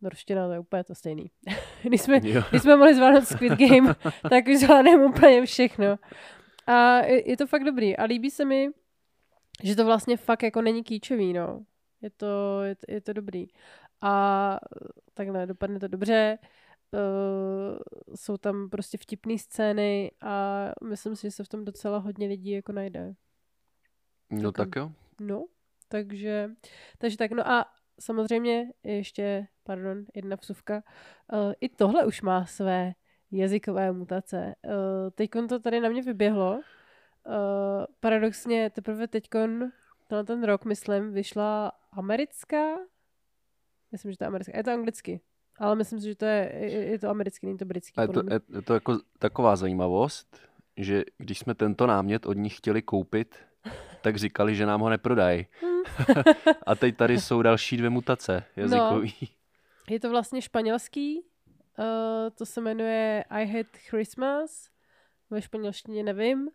norština 0.00 0.46
to 0.46 0.52
je 0.52 0.58
úplně 0.58 0.84
to 0.84 0.94
stejný. 0.94 1.30
když, 1.82 2.00
jsme, 2.00 2.20
když 2.20 2.62
jsme 2.62 2.76
mohli 2.76 2.94
zvládnout 2.94 3.24
Squid 3.24 3.52
Game, 3.52 3.94
tak 4.30 4.46
už 4.48 4.58
zvládneme 4.58 5.04
úplně 5.06 5.46
všechno. 5.46 5.98
A 6.66 6.98
je, 6.98 7.30
je 7.30 7.36
to 7.36 7.46
fakt 7.46 7.64
dobrý. 7.64 7.96
A 7.96 8.04
líbí 8.04 8.30
se 8.30 8.44
mi, 8.44 8.68
že 9.62 9.76
to 9.76 9.84
vlastně 9.84 10.16
fakt 10.16 10.42
jako 10.42 10.62
není 10.62 10.84
kýčový, 10.84 11.32
no. 11.32 11.64
Je 12.02 12.10
to, 12.10 12.62
je, 12.62 12.76
je 12.88 13.00
to 13.00 13.12
dobrý. 13.12 13.46
A 14.00 14.58
takhle 15.14 15.46
dopadne 15.46 15.80
to 15.80 15.88
dobře. 15.88 16.38
Uh, 16.90 17.78
jsou 18.14 18.36
tam 18.36 18.68
prostě 18.70 18.98
vtipné 18.98 19.38
scény 19.38 20.10
a 20.20 20.66
myslím 20.84 21.16
si, 21.16 21.26
že 21.26 21.30
se 21.30 21.44
v 21.44 21.48
tom 21.48 21.64
docela 21.64 21.98
hodně 21.98 22.28
lidí 22.28 22.50
jako 22.50 22.72
najde. 22.72 23.14
No 24.30 24.52
tak, 24.52 24.68
tak 24.68 24.76
jo. 24.76 24.92
No, 25.20 25.46
takže, 25.88 26.50
takže 26.98 27.16
tak, 27.16 27.30
no 27.30 27.48
a 27.48 27.66
samozřejmě 28.00 28.72
ještě, 28.82 29.46
pardon, 29.62 30.04
jedna 30.14 30.36
vsuvka, 30.36 30.82
uh, 31.32 31.52
i 31.60 31.68
tohle 31.68 32.06
už 32.06 32.22
má 32.22 32.46
své 32.46 32.92
jazykové 33.30 33.92
mutace. 33.92 34.54
Uh, 34.64 34.72
teď 35.14 35.30
to 35.48 35.60
tady 35.60 35.80
na 35.80 35.88
mě 35.88 36.02
vyběhlo, 36.02 36.60
Uh, 37.26 37.84
paradoxně 38.00 38.70
teprve 38.70 39.08
teď 39.08 39.28
tenhle 40.06 40.24
ten 40.24 40.44
rok, 40.44 40.64
myslím, 40.64 41.12
vyšla 41.12 41.72
americká, 41.92 42.64
myslím, 43.92 44.12
že 44.12 44.18
to 44.18 44.24
je 44.24 44.28
americká, 44.28 44.56
je 44.56 44.64
to 44.64 44.70
anglicky, 44.70 45.20
ale 45.58 45.76
myslím 45.76 46.00
si, 46.00 46.06
že 46.06 46.14
to 46.14 46.24
je, 46.24 46.52
je, 46.54 46.84
je 46.84 46.98
to 46.98 47.08
americký, 47.08 47.46
není 47.46 47.58
to 47.58 47.64
britský. 47.64 48.00
je 48.00 48.08
to, 48.08 48.22
je, 48.30 48.40
je 48.54 48.62
to 48.62 48.74
jako 48.74 48.98
taková 49.18 49.56
zajímavost, 49.56 50.38
že 50.76 51.04
když 51.18 51.38
jsme 51.38 51.54
tento 51.54 51.86
námět 51.86 52.26
od 52.26 52.36
nich 52.36 52.56
chtěli 52.56 52.82
koupit, 52.82 53.36
tak 54.02 54.16
říkali, 54.16 54.54
že 54.54 54.66
nám 54.66 54.80
ho 54.80 54.88
neprodají. 54.88 55.46
Hmm. 55.60 55.82
A 56.66 56.74
teď 56.74 56.96
tady 56.96 57.20
jsou 57.20 57.42
další 57.42 57.76
dvě 57.76 57.90
mutace 57.90 58.44
jazykový. 58.56 59.14
No, 59.22 59.28
je 59.90 60.00
to 60.00 60.10
vlastně 60.10 60.42
španělský, 60.42 61.20
uh, 61.20 61.84
to 62.34 62.46
se 62.46 62.60
jmenuje 62.60 63.24
I 63.30 63.46
Hate 63.46 63.78
Christmas, 63.78 64.70
ve 65.30 65.42
španělštině 65.42 66.02
nevím. 66.02 66.48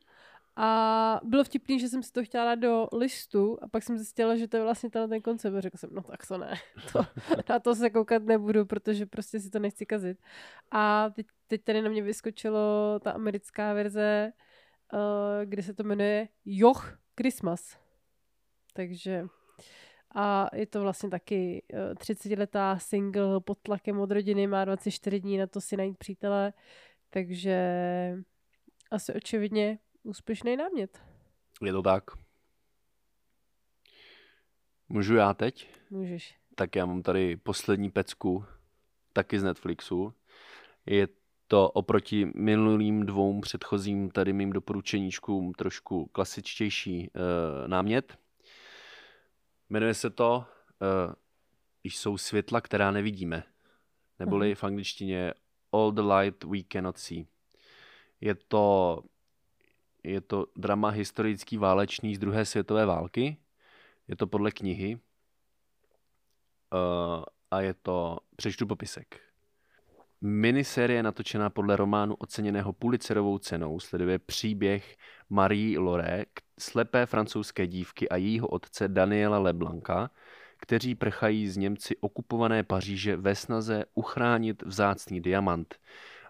A 0.56 1.20
bylo 1.24 1.44
vtipný, 1.44 1.80
že 1.80 1.90
jsem 1.90 2.04
si 2.04 2.12
to 2.12 2.24
chtěla 2.24 2.46
dát 2.46 2.56
do 2.56 2.88
listu 2.94 3.58
a 3.62 3.68
pak 3.68 3.84
jsem 3.84 3.98
zjistila, 3.98 4.36
že 4.36 4.48
to 4.48 4.58
je 4.58 4.64
vlastně 4.64 4.90
ten, 4.90 5.10
ten 5.10 5.22
koncept. 5.22 5.56
A 5.56 5.62
řekla 5.62 5.78
jsem, 5.78 5.90
no 5.94 6.02
tak 6.02 6.28
to 6.28 6.38
ne. 6.38 6.54
To, 6.94 7.06
na 7.50 7.60
to 7.60 7.76
se 7.76 7.90
koukat 7.90 8.24
nebudu, 8.24 8.66
protože 8.66 9.06
prostě 9.06 9.40
si 9.40 9.50
to 9.50 9.60
nechci 9.60 9.86
kazit. 9.86 10.18
A 10.72 11.10
teď, 11.10 11.28
teď 11.48 11.64
tady 11.64 11.82
na 11.82 11.90
mě 11.90 12.02
vyskočilo 12.02 13.00
ta 13.00 13.12
americká 13.12 13.74
verze, 13.74 14.32
uh, 14.94 15.00
kde 15.46 15.64
se 15.64 15.74
to 15.74 15.84
jmenuje 15.84 16.28
Joch 16.46 17.00
Christmas. 17.18 17.78
Takže 18.74 19.26
a 20.16 20.50
je 20.54 20.66
to 20.66 20.82
vlastně 20.82 21.10
taky 21.10 21.64
30-letá 21.94 22.78
single 22.80 23.42
pod 23.42 23.58
tlakem 23.62 24.00
od 24.00 24.12
rodiny, 24.12 24.48
má 24.48 24.66
24 24.66 25.20
dní 25.20 25.38
na 25.38 25.48
to 25.48 25.62
si 25.62 25.78
najít 25.78 25.98
přítele, 25.98 26.54
takže 27.10 27.58
asi 28.92 29.14
očividně 29.14 29.80
úspěšný 30.04 30.58
námět. 30.58 31.02
Je 31.62 31.72
to 31.72 31.82
tak. 31.82 32.04
Můžu 34.90 35.16
já 35.16 35.34
teď? 35.34 35.70
Můžeš. 35.90 36.36
Tak 36.56 36.76
já 36.76 36.86
mám 36.86 37.02
tady 37.02 37.38
poslední 37.38 37.90
pecku, 37.90 38.46
taky 39.14 39.40
z 39.40 39.44
Netflixu. 39.44 40.14
Je 40.86 41.08
to 41.48 41.70
oproti 41.70 42.32
minulým 42.36 43.06
dvou 43.06 43.42
předchozím 43.42 44.12
tady 44.12 44.34
mým 44.34 44.54
doporučeníčkům 44.54 45.54
trošku 45.54 46.06
klasičtější 46.06 47.10
uh, 47.14 47.68
námět. 47.68 48.18
Jmenuje 49.70 49.94
se 49.94 50.10
to 50.10 50.46
uh, 51.08 51.14
Jsou 51.84 52.18
světla, 52.18 52.62
která 52.62 52.92
nevidíme. 52.92 53.44
Neboli 54.20 54.52
uh-huh. 54.52 54.56
v 54.56 54.64
angličtině 54.64 55.34
All 55.72 55.92
the 55.92 56.02
light 56.02 56.44
we 56.44 56.58
cannot 56.72 56.98
see. 56.98 57.26
Je 58.22 58.36
to, 58.36 59.04
je 60.04 60.22
to 60.22 60.46
drama 60.56 60.90
historický 60.90 61.58
válečný 61.58 62.16
z 62.16 62.20
druhé 62.20 62.46
světové 62.46 62.86
války. 62.86 63.38
Je 64.08 64.16
to 64.16 64.28
podle 64.28 64.52
knihy. 64.52 64.96
Uh, 64.96 65.00
a 67.52 67.62
je 67.62 67.74
to, 67.74 68.18
přečtu 68.36 68.68
popisek. 68.68 69.20
Minisérie 70.22 71.04
natočená 71.04 71.50
podle 71.50 71.76
románu 71.76 72.16
oceněného 72.16 72.74
Pulitzerovou 72.74 73.38
cenou 73.38 73.80
sleduje 73.80 74.20
příběh 74.20 74.98
Marie 75.30 75.80
Loré, 75.80 76.26
slepé 76.60 77.06
francouzské 77.06 77.68
dívky 77.68 78.10
a 78.10 78.16
jejího 78.16 78.48
otce 78.48 78.88
Daniela 78.88 79.40
Leblanca, 79.40 80.10
kteří 80.58 80.96
prchají 80.96 81.48
z 81.48 81.58
Němci 81.58 81.98
okupované 81.98 82.64
Paříže 82.64 83.16
ve 83.16 83.36
snaze 83.36 83.86
uchránit 83.94 84.64
vzácný 84.64 85.22
diamant. 85.22 85.76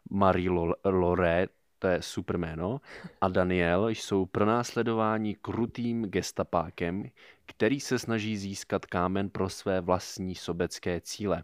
Marie 0.10 0.50
Loré, 0.86 1.48
to 1.82 1.88
je 1.88 2.02
super 2.02 2.38
jméno, 2.38 2.82
a 3.22 3.28
Daniel 3.28 3.89
jsou 3.89 4.26
pronásledováni 4.26 5.36
krutým 5.36 6.06
gestapákem, 6.06 7.04
který 7.46 7.80
se 7.80 8.00
snaží 8.00 8.38
získat 8.38 8.86
kámen 8.86 9.30
pro 9.30 9.50
své 9.50 9.82
vlastní 9.82 10.36
sobecké 10.36 11.02
cíle. 11.02 11.44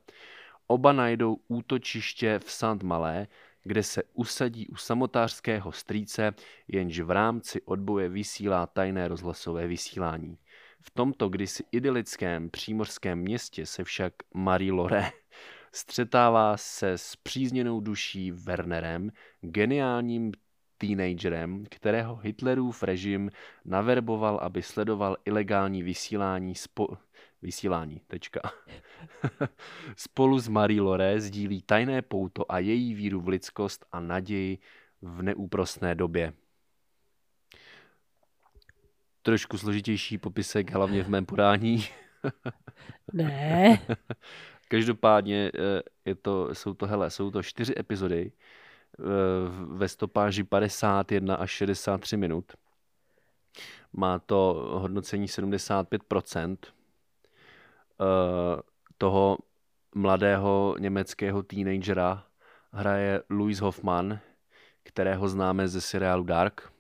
Oba 0.68 0.94
najdou 0.94 1.38
útočiště 1.48 2.40
v 2.40 2.52
Saint 2.52 2.84
Malé, 2.84 3.28
kde 3.64 3.84
se 3.84 4.04
usadí 4.14 4.68
u 4.68 4.76
samotářského 4.76 5.72
strýce, 5.72 6.34
jenž 6.68 7.00
v 7.00 7.12
rámci 7.12 7.62
odboje 7.62 8.10
vysílá 8.10 8.68
tajné 8.68 9.08
rozhlasové 9.08 9.68
vysílání. 9.68 10.38
V 10.82 10.90
tomto 10.90 11.30
kdysi 11.30 11.64
idylickém 11.72 12.50
přímořském 12.50 13.20
městě 13.20 13.66
se 13.66 13.84
však 13.84 14.14
Marie 14.34 14.72
Lore 14.72 15.12
střetává 15.78 16.58
se 16.58 16.92
s 16.92 17.16
přízněnou 17.16 17.80
duší 17.80 18.32
Wernerem, 18.32 19.12
geniálním 19.42 20.32
teenagerem, 20.78 21.66
kterého 21.70 22.16
Hitlerův 22.16 22.84
režim 22.84 23.30
naverboval, 23.66 24.40
aby 24.42 24.62
sledoval 24.62 25.18
ilegální 25.26 25.84
vysílání 25.84 26.54
spo- 26.54 26.98
vysílání. 27.42 28.02
Tečka. 28.08 28.40
Spolu 29.96 30.40
s 30.40 30.48
Marie 30.48 30.82
Lore 30.82 31.22
sdílí 31.22 31.62
tajné 31.62 32.02
pouto 32.02 32.52
a 32.52 32.60
její 32.60 32.94
víru 32.94 33.22
v 33.22 33.28
lidskost 33.28 33.86
a 33.92 34.00
naději 34.00 34.58
v 35.02 35.22
neúprostné 35.22 35.96
době. 35.96 36.34
Trošku 39.22 39.58
složitější 39.58 40.18
popisek, 40.18 40.72
hlavně 40.72 41.04
v 41.04 41.10
mém 41.10 41.26
podání. 41.26 41.86
ne. 43.14 43.80
Každopádně 44.68 45.52
eh, 45.56 45.82
je 46.06 46.16
to, 46.16 46.56
jsou 46.56 46.74
to, 46.74 46.88
hele, 46.88 47.10
jsou 47.10 47.32
to 47.32 47.44
čtyři 47.44 47.74
epizody 47.80 48.32
eh, 48.32 49.04
ve 49.66 49.88
stopáži 49.88 50.44
51 50.44 51.36
až 51.36 51.52
63 51.52 52.18
minut. 52.18 52.52
Má 53.94 54.20
to 54.20 54.68
hodnocení 54.80 55.28
75%. 55.28 56.58
Eh, 56.64 58.62
toho 58.98 59.38
mladého 59.96 60.76
německého 60.80 61.44
teenagera 61.44 62.24
hraje 62.72 63.24
Louis 63.30 63.60
Hoffman, 63.60 64.20
kterého 64.84 65.30
známe 65.30 65.68
ze 65.68 65.82
seriálu 65.82 66.24
Dark. 66.24 66.74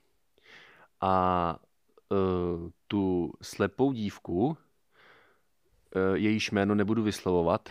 A 1.01 1.55
tu 2.87 3.33
slepou 3.41 3.91
dívku, 3.91 4.57
jejíž 6.13 6.51
jméno 6.51 6.75
nebudu 6.75 7.03
vyslovovat, 7.03 7.69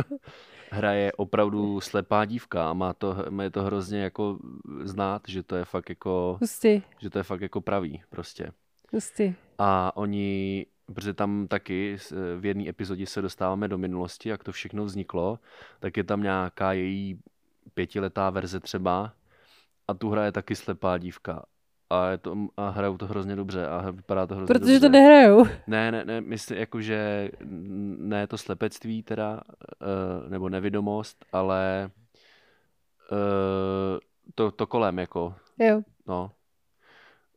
hraje 0.70 1.12
opravdu 1.12 1.80
slepá 1.80 2.24
dívka 2.24 2.70
a 2.70 2.72
má 2.72 2.92
to, 2.92 3.16
má 3.30 3.50
to 3.50 3.62
hrozně 3.62 4.02
jako 4.02 4.38
znát, 4.84 5.22
že 5.28 5.42
to 5.42 5.56
je 5.56 5.64
fakt 5.64 5.88
jako, 5.88 6.36
Hustý. 6.40 6.82
že 6.98 7.10
to 7.10 7.18
je 7.18 7.22
fakt 7.22 7.40
jako 7.40 7.60
pravý 7.60 8.02
prostě. 8.10 8.52
Hustý. 8.92 9.34
A 9.58 9.96
oni 9.96 10.66
protože 10.94 11.14
tam 11.14 11.48
taky 11.48 11.96
v 12.38 12.46
jedné 12.46 12.68
epizodě 12.68 13.06
se 13.06 13.22
dostáváme 13.22 13.68
do 13.68 13.78
minulosti, 13.78 14.28
jak 14.28 14.44
to 14.44 14.52
všechno 14.52 14.84
vzniklo, 14.84 15.38
tak 15.80 15.96
je 15.96 16.04
tam 16.04 16.22
nějaká 16.22 16.72
její 16.72 17.20
pětiletá 17.74 18.30
verze 18.30 18.60
třeba 18.60 19.12
a 19.88 19.94
tu 19.94 20.10
hraje 20.10 20.32
taky 20.32 20.56
slepá 20.56 20.98
dívka. 20.98 21.44
A, 21.90 22.10
je 22.10 22.18
to, 22.18 22.36
a 22.56 22.68
hrajou 22.68 22.96
to 22.96 23.06
hrozně 23.06 23.36
dobře 23.36 23.66
a 23.66 23.90
vypadá 23.90 24.26
to 24.26 24.34
hrozně 24.34 24.54
Protože 24.54 24.72
dobře. 24.72 24.80
to 24.80 24.88
nehrajou. 24.88 25.46
Ne, 25.66 25.92
ne, 25.92 26.04
ne, 26.04 26.20
myslím, 26.20 26.58
jakože 26.58 27.30
ne 27.98 28.26
to 28.26 28.38
slepectví 28.38 29.02
teda, 29.02 29.40
uh, 30.22 30.30
nebo 30.30 30.48
nevidomost, 30.48 31.24
ale 31.32 31.90
uh, 33.12 33.98
to, 34.34 34.50
to 34.50 34.66
kolem, 34.66 34.98
jako. 34.98 35.34
Jo. 35.58 35.82
No. 36.06 36.30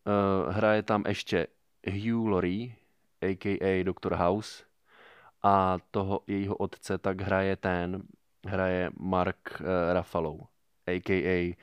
Uh, 0.06 0.54
hraje 0.54 0.84
tam 0.84 1.04
ještě 1.08 1.48
Hugh 1.88 2.28
Laurie, 2.28 2.72
a.k.a. 3.22 3.84
Dr. 3.84 4.16
House 4.16 4.64
a 5.44 5.78
toho 5.92 6.22
jejího 6.28 6.56
otce 6.56 6.98
tak 6.98 7.22
hraje 7.22 7.56
ten, 7.56 8.04
hraje 8.46 8.90
Mark 9.00 9.62
uh, 9.62 9.98
Ruffalo, 9.98 10.40
a.k.a. 10.88 11.56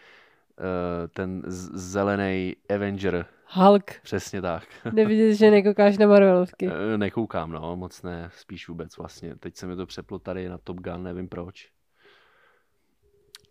Eh, 0.59 1.09
ten 1.09 1.43
zelený 1.47 2.57
Avenger. 2.75 3.27
Hulk. 3.51 4.01
Přesně 4.03 4.43
tak. 4.43 4.65
Nevidíš, 4.93 5.39
že 5.39 5.51
nekoukáš 5.51 5.99
na 5.99 6.07
Marvelovky. 6.07 6.67
Uh, 6.67 6.73
nekoukám, 6.97 7.51
no, 7.51 7.77
moc 7.77 8.03
ne, 8.03 8.31
spíš 8.37 8.69
vůbec 8.69 8.97
vlastně. 8.97 9.37
Teď 9.37 9.57
se 9.57 9.67
mi 9.67 9.77
to 9.77 9.87
přeplo 9.87 10.19
tady 10.19 10.49
na 10.49 10.59
Top 10.59 10.77
Gun, 10.77 11.03
nevím 11.03 11.29
proč. 11.29 11.71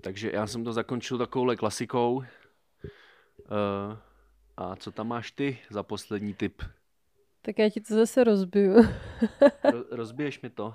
Takže 0.02 0.32
já 0.34 0.48
jsem 0.48 0.64
to 0.64 0.74
zakončil 0.74 1.18
takovouhle 1.18 1.56
klasikou. 1.56 2.16
Uh, 2.16 2.24
a 4.58 4.76
co 4.76 4.92
tam 4.92 5.08
máš 5.08 5.32
ty 5.32 5.58
za 5.70 5.84
poslední 5.84 6.34
tip? 6.34 6.62
Tak 7.42 7.60
já 7.60 7.70
ti 7.70 7.82
to 7.82 7.96
zase 7.96 8.24
rozbiju. 8.24 8.74
Ro- 9.64 9.86
rozbiješ 9.92 10.42
mi 10.42 10.50
to? 10.50 10.72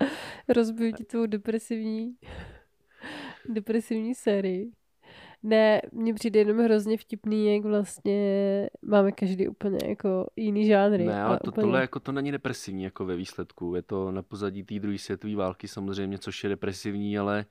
Rozbiju 0.49 0.91
ti 0.91 1.03
tvou 1.03 1.25
depresivní, 1.25 2.15
depresivní 3.49 4.15
sérii. 4.15 4.71
Ne, 5.43 5.81
mně 5.91 6.13
přijde 6.13 6.39
jenom 6.39 6.57
hrozně 6.57 6.97
vtipný, 6.97 7.55
jak 7.55 7.65
vlastně 7.65 8.69
máme 8.81 9.11
každý 9.11 9.47
úplně 9.47 9.77
jako 9.87 10.27
jiný 10.35 10.67
žánry. 10.67 11.05
Ne, 11.05 11.23
ale 11.23 11.39
to, 11.43 11.51
úplně... 11.51 11.63
tohle 11.63 11.81
jako 11.81 11.99
to 11.99 12.11
není 12.11 12.31
depresivní 12.31 12.83
jako 12.83 13.05
ve 13.05 13.15
výsledku. 13.15 13.75
Je 13.75 13.81
to 13.81 14.11
na 14.11 14.21
pozadí 14.21 14.63
té 14.63 14.79
druhé 14.79 14.97
světové 14.97 15.35
války 15.35 15.67
samozřejmě, 15.67 16.17
což 16.17 16.43
je 16.43 16.49
depresivní, 16.49 17.17
ale 17.17 17.45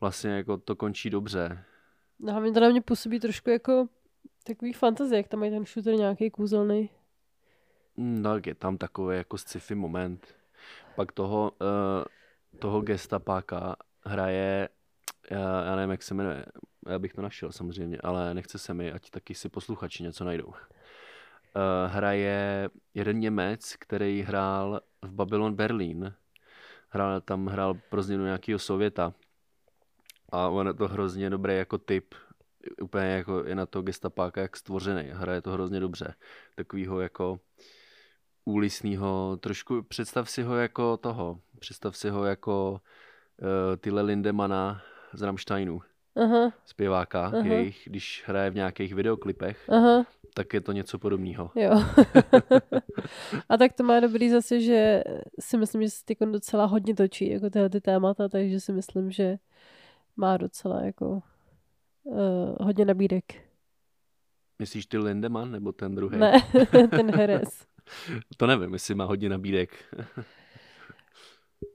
vlastně 0.00 0.30
jako 0.30 0.58
to 0.58 0.76
končí 0.76 1.10
dobře. 1.10 1.64
No 2.18 2.36
a 2.36 2.40
mě 2.40 2.52
to 2.52 2.60
na 2.60 2.68
mě 2.68 2.80
působí 2.80 3.20
trošku 3.20 3.50
jako 3.50 3.88
takový 4.44 4.72
fantazie, 4.72 5.16
jak 5.16 5.28
tam 5.28 5.40
mají 5.40 5.50
ten 5.50 5.64
shooter 5.66 5.94
nějaký 5.94 6.30
kůzelný. 6.30 6.90
No, 7.96 8.30
je 8.46 8.54
tam 8.54 8.78
takový 8.78 9.16
jako 9.16 9.38
sci-fi 9.38 9.74
moment. 9.74 10.34
Pak 10.96 11.12
toho, 11.12 11.52
uh, 11.60 12.04
toho 12.58 12.80
gestapáka 12.80 13.76
hraje, 14.04 14.68
já, 15.30 15.64
já 15.64 15.76
nevím, 15.76 15.90
jak 15.90 16.02
se 16.02 16.14
jmenuje, 16.14 16.44
já 16.88 16.98
bych 16.98 17.12
to 17.12 17.22
našel 17.22 17.52
samozřejmě, 17.52 17.98
ale 18.02 18.34
nechce 18.34 18.58
se 18.58 18.74
mi, 18.74 18.92
ať 18.92 19.10
taky 19.10 19.34
si 19.34 19.48
posluchači 19.48 20.02
něco 20.02 20.24
najdou. 20.24 20.46
Uh, 20.46 20.54
hraje 21.86 22.70
jeden 22.94 23.18
Němec, 23.18 23.76
který 23.76 24.22
hrál 24.22 24.80
v 25.02 25.12
Babylon 25.12 25.54
Berlin. 25.54 26.14
Hrál, 26.88 27.20
tam 27.20 27.46
hrál 27.46 27.74
pro 27.90 28.02
změnu 28.02 28.24
nějakého 28.24 28.58
Sověta. 28.58 29.14
A 30.32 30.48
on 30.48 30.66
je 30.66 30.74
to 30.74 30.88
hrozně 30.88 31.30
dobrý 31.30 31.56
jako 31.56 31.78
typ. 31.78 32.14
Úplně 32.82 33.06
jako 33.06 33.44
je 33.44 33.54
na 33.54 33.66
to 33.66 33.82
gestapáka 33.82 34.40
jak 34.40 34.56
stvořený. 34.56 35.08
Hraje 35.12 35.42
to 35.42 35.50
hrozně 35.50 35.80
dobře. 35.80 36.14
Takovýho 36.54 37.00
jako 37.00 37.40
úlisného, 38.44 39.36
trošku 39.40 39.82
představ 39.82 40.30
si 40.30 40.42
ho 40.42 40.56
jako 40.56 40.96
toho, 40.96 41.40
představ 41.58 41.96
si 41.96 42.10
ho 42.10 42.24
jako 42.24 42.80
uh, 43.42 43.76
Tyle 43.76 44.02
Lindemana 44.02 44.82
z 45.12 45.22
Rammsteinu. 45.22 45.82
Aha, 46.16 46.52
zpěváka 46.64 47.26
Aha. 47.26 47.46
jejich, 47.46 47.82
když 47.86 48.24
hraje 48.26 48.50
v 48.50 48.54
nějakých 48.54 48.94
videoklipech, 48.94 49.68
aha, 49.68 50.06
tak 50.34 50.54
je 50.54 50.60
to 50.60 50.72
něco 50.72 50.98
podobného. 50.98 51.50
jo. 51.54 51.70
a 53.48 53.56
tak 53.56 53.72
to 53.72 53.84
má 53.84 54.00
dobrý 54.00 54.30
zase, 54.30 54.60
že 54.60 55.04
si 55.40 55.56
myslím, 55.56 55.82
že 55.82 55.90
se 55.90 56.04
teď 56.04 56.18
docela 56.18 56.64
hodně 56.64 56.94
točí, 56.94 57.30
jako 57.30 57.50
tyhle 57.50 57.70
ty 57.70 57.80
témata, 57.80 58.28
takže 58.28 58.60
si 58.60 58.72
myslím, 58.72 59.10
že 59.10 59.38
má 60.16 60.36
docela 60.36 60.82
jako 60.82 61.22
uh, 62.04 62.56
hodně 62.60 62.84
nabídek. 62.84 63.24
Myslíš 64.58 64.86
ty 64.86 64.98
Lindemann 64.98 65.52
nebo 65.52 65.72
ten 65.72 65.94
druhý? 65.94 66.18
Ne, 66.18 66.32
ten 66.90 67.16
herec. 67.16 67.48
To 68.36 68.46
nevím, 68.46 68.72
jestli 68.72 68.94
má 68.94 69.04
hodně 69.04 69.28
nabídek. 69.28 69.84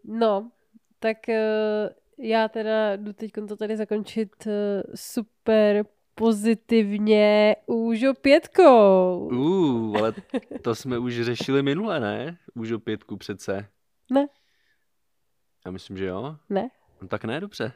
No, 0.04 0.52
tak 1.00 1.17
uh, 1.30 1.89
já 2.24 2.48
teda 2.48 2.96
jdu 2.96 3.14
teď 3.14 3.32
to 3.48 3.56
tady 3.56 3.78
zakončit 3.78 4.32
uh, 4.46 4.52
super 4.96 5.86
pozitivně 6.16 7.56
už 7.66 8.04
o 8.04 8.14
pětkou. 8.14 9.30
Uh, 9.32 9.98
ale 9.98 10.14
to 10.62 10.76
jsme 10.76 10.98
už 10.98 11.22
řešili 11.22 11.64
minule, 11.64 12.00
ne? 12.00 12.38
Už 12.56 12.72
o 12.72 12.80
pětku 12.80 13.18
přece. 13.18 13.68
Ne. 14.12 14.28
Já 15.66 15.72
myslím, 15.72 15.98
že 15.98 16.06
jo. 16.06 16.36
Ne? 16.50 16.70
No 17.02 17.08
tak 17.08 17.26
ne, 17.26 17.40
dobře. 17.40 17.72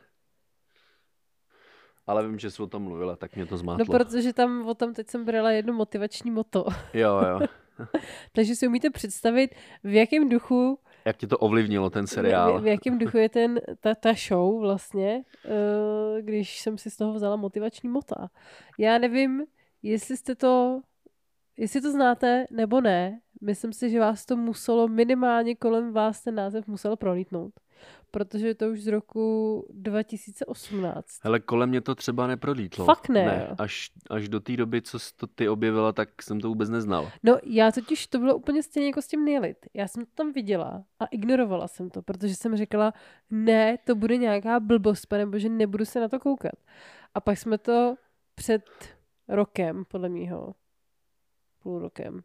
Ale 2.07 2.27
vím, 2.27 2.39
že 2.39 2.51
jsi 2.51 2.61
o 2.63 2.67
tom 2.67 2.83
mluvila, 2.83 3.15
tak 3.15 3.35
mě 3.35 3.45
to 3.45 3.53
No, 3.53 3.57
zmátlo. 3.57 3.85
protože 3.85 4.33
tam 4.33 4.67
o 4.67 4.73
tom 4.73 4.93
teď 4.93 5.09
jsem 5.09 5.25
brala 5.25 5.51
jedno 5.51 5.73
motivační 5.73 6.31
moto. 6.31 6.65
Jo, 6.93 7.21
jo. 7.29 7.39
Takže 8.35 8.55
si 8.55 8.67
umíte 8.67 8.89
představit, 8.89 9.55
v 9.83 9.93
jakém 9.93 10.29
duchu, 10.29 10.79
Jak 11.07 11.17
tě 11.17 11.27
to 11.27 11.37
ovlivnilo, 11.37 11.89
ten 11.89 12.07
seriál? 12.07 12.59
v, 12.59 12.63
v 12.63 12.67
jakém 12.67 12.97
duchu 12.97 13.17
je 13.17 13.29
ten, 13.29 13.59
ta, 13.79 13.95
ta 13.95 14.13
show 14.13 14.59
vlastně, 14.59 15.23
uh, 15.45 16.21
když 16.21 16.59
jsem 16.59 16.77
si 16.77 16.91
z 16.91 16.97
toho 16.97 17.13
vzala 17.13 17.35
motivační 17.35 17.89
mota. 17.89 18.29
Já 18.77 18.97
nevím, 18.97 19.45
jestli 19.83 20.17
jste 20.17 20.35
to, 20.35 20.81
jestli 21.57 21.81
to 21.81 21.91
znáte 21.91 22.45
nebo 22.51 22.81
ne. 22.81 23.19
Myslím 23.41 23.73
si, 23.73 23.89
že 23.89 23.99
vás 23.99 24.25
to 24.25 24.35
muselo 24.35 24.87
minimálně 24.87 25.55
kolem 25.55 25.93
vás 25.93 26.23
ten 26.23 26.35
název 26.35 26.67
musel 26.67 26.95
prolítnout. 26.95 27.53
Protože 28.11 28.47
je 28.47 28.55
to 28.55 28.69
už 28.69 28.83
z 28.83 28.87
roku 28.87 29.65
2018. 29.69 31.07
Hele, 31.23 31.39
kolem 31.39 31.69
mě 31.69 31.81
to 31.81 31.95
třeba 31.95 32.27
neprodlítlo. 32.27 32.85
Fakt 32.85 33.09
ne, 33.09 33.25
ne 33.25 33.55
až, 33.57 33.91
až 34.09 34.29
do 34.29 34.39
té 34.39 34.57
doby, 34.57 34.81
co 34.81 34.99
jsi 34.99 35.15
to 35.15 35.27
ty 35.27 35.49
objevila, 35.49 35.91
tak 35.91 36.21
jsem 36.21 36.39
to 36.39 36.47
vůbec 36.47 36.69
neznal. 36.69 37.11
No 37.23 37.37
já 37.43 37.71
totiž, 37.71 38.07
to 38.07 38.19
bylo 38.19 38.35
úplně 38.35 38.63
stejně 38.63 38.87
jako 38.87 39.01
s 39.01 39.07
tím 39.07 39.25
Nilit. 39.25 39.57
Já 39.73 39.87
jsem 39.87 40.05
to 40.05 40.11
tam 40.15 40.31
viděla 40.31 40.83
a 40.99 41.05
ignorovala 41.05 41.67
jsem 41.67 41.89
to, 41.89 42.01
protože 42.01 42.35
jsem 42.35 42.57
říkala, 42.57 42.93
ne, 43.29 43.77
to 43.77 43.95
bude 43.95 44.17
nějaká 44.17 44.59
blbost, 44.59 45.11
nebo 45.11 45.39
že 45.39 45.49
nebudu 45.49 45.85
se 45.85 45.99
na 45.99 46.07
to 46.07 46.19
koukat. 46.19 46.55
A 47.13 47.21
pak 47.21 47.37
jsme 47.37 47.57
to 47.57 47.95
před 48.35 48.63
rokem, 49.27 49.85
podle 49.87 50.09
mýho, 50.09 50.55
půl 51.63 51.79
rokem. 51.79 52.23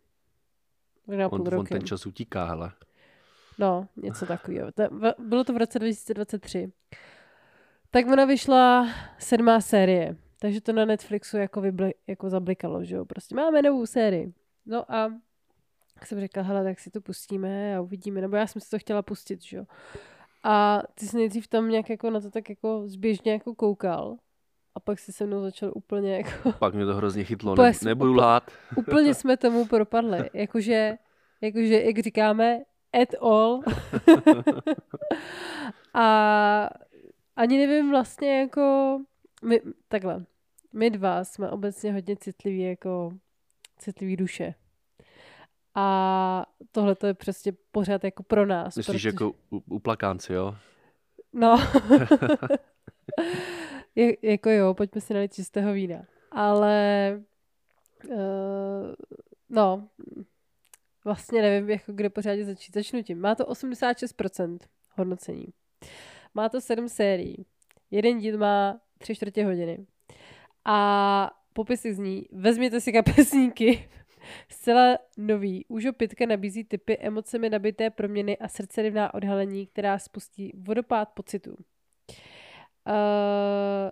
Možná 1.06 1.28
půl 1.28 1.40
On, 1.40 1.46
on 1.46 1.52
rokem. 1.52 1.78
ten 1.78 1.86
čas 1.86 2.06
utíká, 2.06 2.44
hele. 2.44 2.72
No, 3.58 3.88
něco 3.96 4.26
takového. 4.26 4.70
Bylo 5.18 5.44
to 5.44 5.52
v 5.52 5.56
roce 5.56 5.78
2023. 5.78 6.72
Tak 7.90 8.06
ona 8.06 8.24
vyšla 8.24 8.88
sedmá 9.18 9.60
série, 9.60 10.16
takže 10.40 10.60
to 10.60 10.72
na 10.72 10.84
Netflixu 10.84 11.36
jako, 11.36 11.60
vyble, 11.60 11.92
jako 12.06 12.30
zablikalo, 12.30 12.84
že 12.84 12.94
jo. 12.96 13.04
Prostě 13.04 13.34
máme 13.34 13.62
novou 13.62 13.86
sérii. 13.86 14.32
No 14.66 14.92
a 14.94 15.12
tak 15.94 16.06
jsem 16.06 16.20
řekla, 16.20 16.42
hele, 16.42 16.64
tak 16.64 16.80
si 16.80 16.90
to 16.90 17.00
pustíme 17.00 17.76
a 17.76 17.80
uvidíme, 17.80 18.20
nebo 18.20 18.36
já 18.36 18.46
jsem 18.46 18.60
si 18.62 18.70
to 18.70 18.78
chtěla 18.78 19.02
pustit, 19.02 19.42
že 19.42 19.56
jo. 19.56 19.64
A 20.44 20.82
ty 20.94 21.06
jsi 21.06 21.16
nejdřív 21.16 21.48
tam 21.48 21.68
nějak 21.68 21.90
jako 21.90 22.10
na 22.10 22.20
to 22.20 22.30
tak 22.30 22.48
jako 22.50 22.82
zběžně 22.86 23.32
jako 23.32 23.54
koukal 23.54 24.16
a 24.74 24.80
pak 24.80 24.98
si 24.98 25.12
se 25.12 25.26
mnou 25.26 25.42
začal 25.42 25.72
úplně 25.74 26.16
jako, 26.16 26.52
Pak 26.58 26.74
mě 26.74 26.86
to 26.86 26.94
hrozně 26.94 27.24
chytlo, 27.24 27.56
ne, 27.56 27.72
nebudu 27.84 28.10
úplně- 28.12 28.22
lhát. 28.22 28.50
úplně 28.76 29.14
jsme 29.14 29.36
tomu 29.36 29.66
propadli. 29.66 30.30
Jakože, 30.34 30.94
jakože, 31.40 31.82
jak 31.82 31.98
říkáme, 31.98 32.60
at 32.92 33.14
all. 33.20 33.60
a 35.94 36.70
ani 37.36 37.58
nevím 37.58 37.90
vlastně 37.90 38.40
jako, 38.40 38.98
my, 39.44 39.60
takhle, 39.88 40.24
my 40.72 40.90
dva 40.90 41.24
jsme 41.24 41.50
obecně 41.50 41.92
hodně 41.92 42.16
citliví 42.16 42.60
jako 42.60 43.12
citlivý 43.78 44.16
duše. 44.16 44.54
A 45.74 46.46
tohle 46.72 46.94
to 46.94 47.06
je 47.06 47.14
přesně 47.14 47.52
pořád 47.72 48.04
jako 48.04 48.22
pro 48.22 48.46
nás. 48.46 48.76
Myslíš 48.76 49.04
jako 49.04 49.32
u, 49.50 49.62
u 49.68 49.78
plakánci, 49.78 50.32
jo? 50.32 50.54
No. 51.32 51.56
Je, 53.94 54.16
jako 54.22 54.50
jo, 54.50 54.74
pojďme 54.74 55.00
si 55.00 55.14
nalít 55.14 55.34
čistého 55.34 55.72
vína. 55.72 56.02
Ale 56.30 57.20
uh, 58.08 58.94
no, 59.48 59.88
vlastně 61.04 61.42
nevím, 61.42 61.70
jako 61.70 61.92
kde 61.92 62.10
pořádně 62.10 62.44
začít. 62.44 62.74
Začnu 62.74 63.02
tím. 63.02 63.20
Má 63.20 63.34
to 63.34 63.44
86% 63.44 64.58
hodnocení. 64.90 65.46
Má 66.34 66.48
to 66.48 66.60
7 66.60 66.88
sérií. 66.88 67.46
Jeden 67.90 68.18
díl 68.18 68.38
má 68.38 68.80
3 68.98 69.14
čtvrtě 69.14 69.44
hodiny. 69.44 69.86
A 70.64 71.30
popisy 71.52 71.94
zní, 71.94 72.26
vezměte 72.32 72.80
si 72.80 72.92
kapesníky. 72.92 73.88
Zcela 74.48 74.98
nový. 75.16 75.64
Užo 75.68 75.92
Pitka 75.92 76.26
nabízí 76.26 76.64
typy 76.64 76.98
emocemi 76.98 77.50
nabité 77.50 77.90
proměny 77.90 78.38
a 78.38 78.48
srdcerivná 78.48 79.14
odhalení, 79.14 79.66
která 79.66 79.98
spustí 79.98 80.52
vodopád 80.54 81.08
pocitů. 81.08 81.56
Uh, 82.86 83.90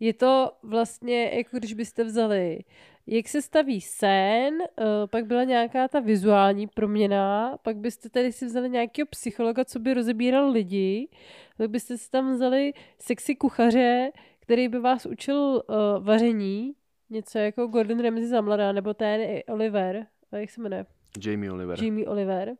je 0.00 0.14
to 0.14 0.52
vlastně, 0.62 1.30
jako 1.34 1.58
když 1.58 1.74
byste 1.74 2.04
vzali, 2.04 2.58
jak 3.06 3.28
se 3.28 3.42
staví 3.42 3.80
sen, 3.80 4.54
uh, 4.54 4.86
pak 5.06 5.26
byla 5.26 5.44
nějaká 5.44 5.88
ta 5.88 6.00
vizuální 6.00 6.66
proměna, 6.66 7.56
pak 7.62 7.76
byste 7.76 8.08
tady 8.08 8.32
si 8.32 8.46
vzali 8.46 8.70
nějakého 8.70 9.06
psychologa, 9.06 9.64
co 9.64 9.78
by 9.78 9.94
rozebíral 9.94 10.50
lidi, 10.50 11.08
pak 11.56 11.70
byste 11.70 11.98
si 11.98 12.10
tam 12.10 12.32
vzali 12.32 12.72
sexy 12.98 13.34
kuchaře, 13.36 14.10
který 14.40 14.68
by 14.68 14.78
vás 14.78 15.06
učil 15.06 15.36
uh, 15.36 16.04
vaření, 16.04 16.72
něco 17.10 17.38
jako 17.38 17.66
Gordon 17.66 18.02
Ramsay 18.02 18.26
za 18.26 18.40
mladá, 18.40 18.72
nebo 18.72 18.94
ten 18.94 19.40
Oliver, 19.48 20.06
a 20.32 20.36
jak 20.36 20.50
se 20.50 20.60
jmenuje? 20.60 20.86
Jamie 21.24 21.52
Oliver. 21.52 21.84
Jamie 21.84 22.08
Oliver. 22.08 22.52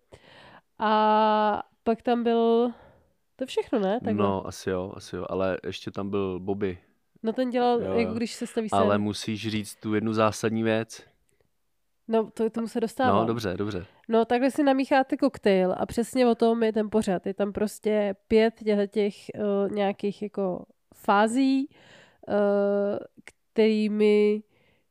A 0.79 1.63
pak 1.85 2.03
tam 2.03 2.23
byl, 2.23 2.71
to 3.37 3.47
všechno, 3.47 3.79
ne? 3.79 4.01
Takhle. 4.05 4.25
No, 4.25 4.47
asi 4.47 4.71
jo, 4.71 4.93
asi 4.97 5.17
jo, 5.17 5.27
ale 5.29 5.59
ještě 5.67 5.91
tam 5.91 6.11
byl 6.11 6.41
Bobby. 6.41 6.79
No 7.23 7.33
ten 7.33 7.51
dělal, 7.51 7.83
Jo, 7.83 7.95
jako 7.95 8.15
když 8.15 8.35
se 8.35 8.47
staví 8.47 8.69
sen. 8.69 8.79
Ale 8.79 8.99
musíš 8.99 9.49
říct 9.49 9.75
tu 9.75 9.95
jednu 9.95 10.13
zásadní 10.13 10.63
věc. 10.63 11.03
No, 12.09 12.31
to, 12.31 12.51
tomu 12.51 12.69
se 12.69 12.81
dostává. 12.81 13.21
No, 13.21 13.27
dobře, 13.27 13.55
dobře. 13.57 13.87
No, 14.09 14.25
takhle 14.25 14.51
si 14.51 14.63
namícháte 14.63 15.17
koktejl 15.17 15.75
a 15.79 15.87
přesně 15.87 16.27
o 16.27 16.35
tom 16.35 16.63
je 16.63 16.73
ten 16.73 16.91
pořad. 16.91 17.27
Je 17.27 17.35
tam 17.35 17.53
prostě 17.53 18.15
pět 18.29 18.55
těch 18.91 19.15
uh, 19.35 19.73
nějakých 19.73 20.23
jako 20.23 20.65
fází, 20.95 21.69
uh, 22.29 22.35
kterými 23.25 24.43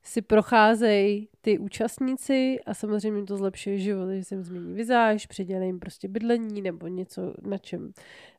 si 0.03 0.21
procházejí 0.21 1.29
ty 1.41 1.57
účastníci 1.59 2.59
a 2.65 2.73
samozřejmě 2.73 3.23
to 3.23 3.37
zlepšuje 3.37 3.77
život, 3.77 4.09
že 4.11 4.23
se 4.23 4.35
jim 4.35 4.43
změní 4.43 4.73
vizáž, 4.73 5.25
přidělí 5.25 5.65
jim 5.65 5.79
prostě 5.79 6.07
bydlení 6.07 6.61
nebo 6.61 6.87
něco, 6.87 7.33
na 7.41 7.57
čem, 7.57 7.93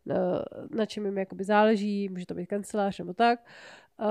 na, 0.07 0.45
na 0.71 0.87
čem 0.87 1.05
jim 1.05 1.19
jakoby 1.19 1.45
záleží, 1.45 2.09
může 2.09 2.27
to 2.27 2.35
být 2.35 2.47
kancelář 2.47 2.99
nebo 2.99 3.15
tak. 3.15 3.41
Uh, 4.01 4.07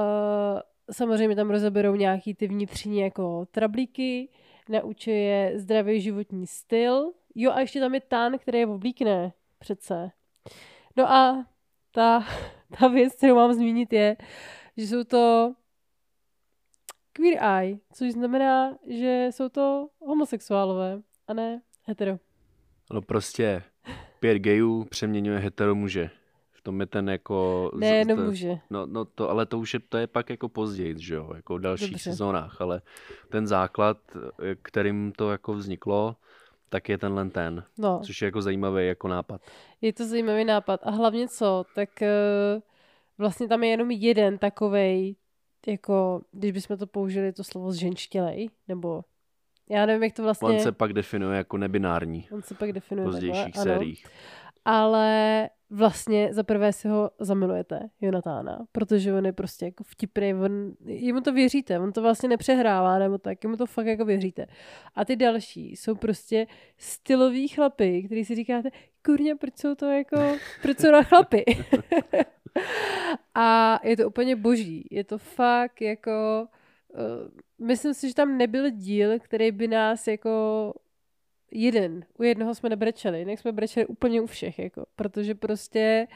samozřejmě 0.91 1.35
tam 1.35 1.49
rozeberou 1.49 1.95
nějaký 1.95 2.33
ty 2.33 2.47
vnitřní 2.47 2.99
jako 2.99 3.45
trablíky, 3.51 4.29
naučí 4.69 5.11
je 5.11 5.53
zdravý 5.55 6.01
životní 6.01 6.47
styl. 6.47 7.11
Jo 7.35 7.51
a 7.51 7.59
ještě 7.59 7.79
tam 7.79 7.93
je 7.93 8.01
tán, 8.01 8.37
který 8.37 8.59
je 8.59 8.67
oblíkne 8.67 9.33
přece. 9.59 10.11
No 10.97 11.11
a 11.11 11.45
ta, 11.91 12.25
ta 12.79 12.87
věc, 12.87 13.15
kterou 13.15 13.35
mám 13.35 13.53
zmínit 13.53 13.93
je, 13.93 14.17
že 14.77 14.87
jsou 14.87 15.03
to 15.03 15.53
queer 17.13 17.43
eye, 17.43 17.77
což 17.93 18.11
znamená, 18.11 18.77
že 18.87 19.27
jsou 19.31 19.49
to 19.49 19.87
homosexuálové 19.99 21.01
a 21.27 21.33
ne 21.33 21.61
hetero. 21.83 22.19
No 22.93 23.01
prostě 23.01 23.63
pět 24.19 24.39
gayů 24.39 24.83
přeměňuje 24.83 25.39
hetero 25.39 25.75
muže. 25.75 26.09
V 26.51 26.61
tom 26.63 26.79
je 26.79 26.85
ten 26.85 27.09
jako... 27.09 27.71
z- 27.73 27.79
Ne 27.79 27.87
jenom 27.87 28.17
to- 28.17 28.23
muže. 28.23 28.57
No, 28.69 28.85
no 28.85 29.05
to, 29.05 29.29
ale 29.29 29.45
to 29.45 29.59
už 29.59 29.73
je, 29.73 29.79
to 29.79 29.97
je 29.97 30.07
pak 30.07 30.29
jako 30.29 30.49
později, 30.49 30.95
že 30.99 31.15
jo, 31.15 31.31
jako 31.35 31.55
v 31.55 31.59
dalších 31.61 31.89
Dobře. 31.91 32.09
sezónách, 32.11 32.61
ale 32.61 32.81
ten 33.29 33.47
základ, 33.47 33.97
eh, 34.15 34.55
kterým 34.61 35.11
to 35.17 35.31
jako 35.31 35.53
vzniklo, 35.53 36.15
tak 36.69 36.89
je 36.89 36.97
tenhle 36.97 37.29
ten, 37.29 37.63
No, 37.77 37.99
což 38.03 38.21
je 38.21 38.25
jako 38.25 38.41
zajímavý 38.41 38.87
jako 38.87 39.07
nápad. 39.07 39.41
je 39.81 39.93
to 39.93 40.05
zajímavý 40.05 40.45
nápad. 40.45 40.79
A 40.83 40.91
hlavně 40.91 41.27
co, 41.27 41.63
tak 41.75 42.01
eh, 42.01 42.61
vlastně 43.17 43.47
tam 43.47 43.63
je 43.63 43.69
jenom 43.69 43.91
jeden 43.91 44.37
takovej, 44.37 45.15
jako, 45.67 46.21
když 46.31 46.51
bychom 46.51 46.77
to 46.77 46.87
použili 46.87 47.33
to 47.33 47.43
slovo 47.43 47.71
zženštělej, 47.71 48.49
nebo 48.67 49.03
já 49.69 49.85
nevím, 49.85 50.03
jak 50.03 50.13
to 50.13 50.23
vlastně... 50.23 50.49
On 50.49 50.59
se 50.59 50.71
pak 50.71 50.93
definuje 50.93 51.37
jako 51.37 51.57
nebinární 51.57 52.27
On 52.31 52.41
se 52.41 52.55
pak 52.55 52.71
definuje 52.71 53.07
v 53.07 53.11
pozdějších 53.11 53.53
takhle, 53.53 53.75
ano. 53.75 53.85
Ale 54.65 55.49
vlastně 55.71 56.33
za 56.33 56.43
prvé 56.43 56.73
si 56.73 56.87
ho 56.87 57.11
zamilujete, 57.19 57.89
Jonatána, 58.01 58.65
protože 58.71 59.13
on 59.13 59.25
je 59.25 59.33
prostě 59.33 59.65
jako 59.65 59.83
vtipný, 59.83 60.33
on, 60.33 60.73
jemu 60.85 61.21
to 61.21 61.33
věříte, 61.33 61.79
on 61.79 61.91
to 61.91 62.01
vlastně 62.01 62.29
nepřehrává, 62.29 62.99
nebo 62.99 63.17
tak, 63.17 63.43
jemu 63.43 63.57
to 63.57 63.65
fakt 63.65 63.85
jako 63.85 64.05
věříte. 64.05 64.47
A 64.95 65.05
ty 65.05 65.15
další 65.15 65.71
jsou 65.71 65.95
prostě 65.95 66.47
styloví 66.77 67.47
chlapy, 67.47 68.03
který 68.03 68.25
si 68.25 68.35
říkáte, 68.35 68.69
kurně, 69.05 69.35
proč 69.35 69.57
jsou 69.57 69.75
to 69.75 69.85
jako, 69.85 70.17
proč 70.61 70.79
jsou 70.79 70.91
na 70.91 71.03
chlapy? 71.03 71.45
a 73.35 73.79
je 73.83 73.97
to 73.97 74.07
úplně 74.07 74.35
boží, 74.35 74.87
je 74.91 75.03
to 75.03 75.17
fakt 75.17 75.81
jako, 75.81 76.47
uh, 76.89 77.67
myslím 77.67 77.93
si, 77.93 78.07
že 78.07 78.15
tam 78.15 78.37
nebyl 78.37 78.69
díl, 78.69 79.19
který 79.19 79.51
by 79.51 79.67
nás 79.67 80.07
jako 80.07 80.73
jeden. 81.51 82.05
U 82.19 82.23
jednoho 82.23 82.55
jsme 82.55 82.69
nebrečeli, 82.69 83.19
jinak 83.19 83.39
jsme 83.39 83.51
brečeli 83.51 83.85
úplně 83.85 84.21
u 84.21 84.25
všech, 84.25 84.59
jako, 84.59 84.85
protože 84.95 85.35
prostě 85.35 86.07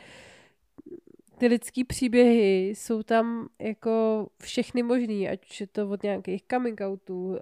ty 1.37 1.47
lidský 1.47 1.83
příběhy 1.83 2.69
jsou 2.69 3.03
tam 3.03 3.47
jako 3.59 4.27
všechny 4.41 4.83
možný, 4.83 5.29
ať 5.29 5.49
už 5.49 5.61
je 5.61 5.67
to 5.67 5.89
od 5.89 6.03
nějakých 6.03 6.43
coming 6.51 6.81
outů, 6.81 7.25
uh, 7.25 7.37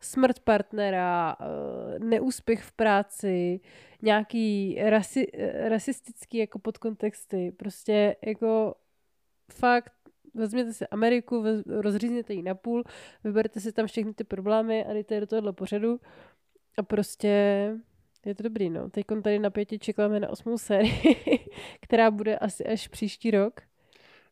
smrt 0.00 0.40
partnera, 0.40 1.36
uh, 1.40 2.04
neúspěch 2.04 2.62
v 2.62 2.72
práci, 2.72 3.60
nějaký 4.02 4.78
rasi, 4.80 5.26
rasistický 5.68 6.38
jako 6.38 6.58
podkontexty, 6.58 7.52
prostě 7.56 8.16
jako 8.26 8.74
fakt 9.52 9.92
vezměte 10.34 10.72
si 10.72 10.86
Ameriku, 10.86 11.44
rozřízněte 11.66 12.34
ji 12.34 12.42
na 12.42 12.54
půl, 12.54 12.84
vyberte 13.24 13.60
si 13.60 13.72
tam 13.72 13.86
všechny 13.86 14.14
ty 14.14 14.24
problémy 14.24 14.84
a 14.84 14.92
dejte 14.92 15.14
je 15.14 15.20
do 15.20 15.26
tohohle 15.26 15.52
pořadu 15.52 16.00
a 16.78 16.82
prostě 16.82 17.28
je 18.26 18.34
to 18.34 18.42
dobrý, 18.42 18.70
no. 18.70 18.90
Teď 18.90 19.06
tady 19.22 19.38
na 19.38 19.50
pěti 19.50 19.78
čekáme 19.78 20.20
na 20.20 20.28
osmou 20.28 20.58
sérii, 20.58 21.16
která 21.80 22.10
bude 22.10 22.38
asi 22.38 22.66
až 22.66 22.88
příští 22.88 23.30
rok. 23.30 23.60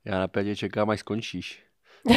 Já 0.04 0.18
na 0.18 0.28
pěti 0.28 0.56
čekám, 0.56 0.90
až 0.90 1.00
skončíš. 1.00 1.66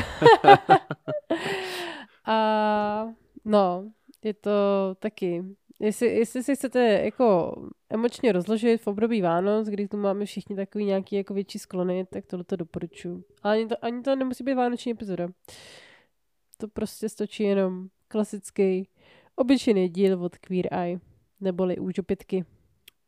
a 2.25 3.07
no, 3.45 3.91
je 4.23 4.33
to 4.33 4.51
taky. 4.99 5.43
Jestli, 5.79 6.07
jestli 6.07 6.43
si 6.43 6.55
chcete 6.55 6.79
jako 6.83 7.55
emočně 7.89 8.31
rozložit 8.31 8.81
v 8.81 8.87
období 8.87 9.21
Vánoc, 9.21 9.67
kdy 9.67 9.87
tu 9.87 9.97
máme 9.97 10.25
všichni 10.25 10.55
takový 10.55 10.85
nějaký 10.85 11.15
jako 11.15 11.33
větší 11.33 11.59
sklony, 11.59 12.05
tak 12.05 12.25
tohle 12.25 12.43
to 12.43 12.55
doporučuji. 12.55 13.23
Ale 13.43 13.55
ani 13.55 13.67
to, 13.67 13.75
ani 13.81 14.01
to 14.01 14.15
nemusí 14.15 14.43
být 14.43 14.53
vánoční 14.53 14.91
epizoda. 14.91 15.27
To 16.57 16.67
prostě 16.67 17.09
stočí 17.09 17.43
jenom 17.43 17.87
klasický 18.07 18.89
Obyčejný 19.39 19.89
díl 19.89 20.23
od 20.23 20.37
Queer 20.37 20.67
Eye, 20.71 20.99
neboli 21.41 21.77
úžopitky. 21.77 22.45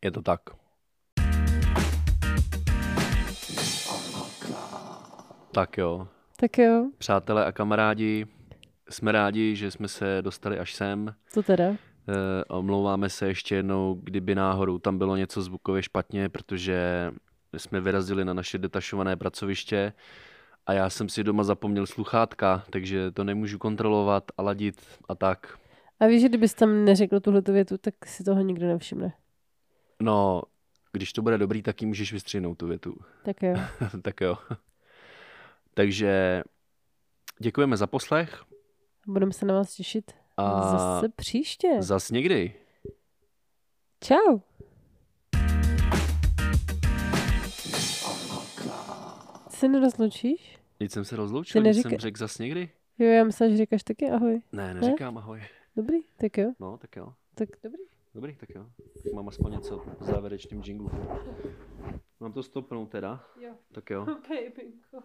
Je 0.03 0.11
to 0.11 0.21
tak. 0.21 0.39
Tak 5.51 5.77
jo. 5.77 6.07
Tak 6.37 6.57
jo. 6.57 6.89
Přátelé 6.97 7.45
a 7.45 7.51
kamarádi, 7.51 8.27
jsme 8.89 9.11
rádi, 9.11 9.55
že 9.55 9.71
jsme 9.71 9.87
se 9.87 10.17
dostali 10.21 10.59
až 10.59 10.73
sem. 10.73 11.15
Co 11.29 11.43
teda? 11.43 11.63
E, 11.63 11.75
omlouváme 12.47 13.09
se 13.09 13.27
ještě 13.27 13.55
jednou, 13.55 13.99
kdyby 14.03 14.35
náhodou 14.35 14.79
tam 14.79 14.97
bylo 14.97 15.15
něco 15.15 15.41
zvukově 15.41 15.83
špatně, 15.83 16.29
protože 16.29 17.11
jsme 17.57 17.81
vyrazili 17.81 18.25
na 18.25 18.33
naše 18.33 18.57
detašované 18.57 19.17
pracoviště 19.17 19.93
a 20.65 20.73
já 20.73 20.89
jsem 20.89 21.09
si 21.09 21.23
doma 21.23 21.43
zapomněl 21.43 21.85
sluchátka, 21.85 22.63
takže 22.69 23.11
to 23.11 23.23
nemůžu 23.23 23.57
kontrolovat 23.57 24.23
a 24.37 24.41
ladit 24.41 24.81
a 25.09 25.15
tak. 25.15 25.57
A 26.01 26.07
víš, 26.07 26.21
že 26.21 26.29
kdybys 26.29 26.53
tam 26.53 26.85
neřekl 26.85 27.19
tuhle 27.19 27.41
větu, 27.41 27.77
tak 27.77 28.05
si 28.05 28.23
toho 28.23 28.41
nikdo 28.41 28.67
nevšimne. 28.67 29.13
No, 30.01 30.41
když 30.91 31.13
to 31.13 31.21
bude 31.21 31.37
dobrý, 31.37 31.61
tak 31.63 31.81
ji 31.81 31.87
můžeš 31.87 32.13
vystřihnout 32.13 32.57
tu 32.57 32.67
větu. 32.67 32.95
Tak 33.23 33.43
jo. 33.43 33.55
tak 34.01 34.21
jo. 34.21 34.37
Takže 35.73 36.41
děkujeme 37.39 37.77
za 37.77 37.87
poslech. 37.87 38.43
Budeme 39.07 39.33
se 39.33 39.45
na 39.45 39.53
vás 39.53 39.75
těšit 39.75 40.11
a 40.37 40.77
zase 40.77 41.09
příště. 41.09 41.67
Zas 41.79 42.11
někdy. 42.11 42.53
Čau. 44.03 44.39
Se 49.49 49.67
nerozlučíš? 49.67 50.59
Teď 50.77 50.91
jsem 50.91 51.05
se 51.05 51.15
rozloučil, 51.15 51.61
neříka... 51.61 51.89
jsem 51.89 51.99
řekl 51.99 52.17
zas 52.19 52.37
někdy. 52.37 52.69
Jo, 52.99 53.07
já 53.07 53.23
myslím, 53.23 53.51
že 53.51 53.57
říkáš 53.57 53.83
taky 53.83 54.09
ahoj. 54.09 54.41
Ne, 54.51 54.73
neříkám 54.73 55.15
ne? 55.15 55.21
ahoj. 55.21 55.41
Dobrý, 55.75 55.97
tak 56.17 56.37
jo. 56.37 56.51
No, 56.59 56.77
tak 56.77 56.95
jo. 56.95 57.13
Tak 57.35 57.49
dobrý. 57.63 57.83
Dobrý, 58.15 58.35
tak 58.35 58.49
jo. 58.49 58.65
Mám 59.13 59.27
aspoň 59.29 59.51
něco 59.51 59.77
v 59.77 60.03
závěrečném 60.03 60.61
jinglu. 60.65 60.91
Mám 62.19 62.33
to 62.33 62.43
stopnout 62.43 62.89
teda? 62.89 63.23
Jo. 63.39 63.53
Tak 63.71 63.89
jo. 63.89 64.05
Babynko. 64.29 65.03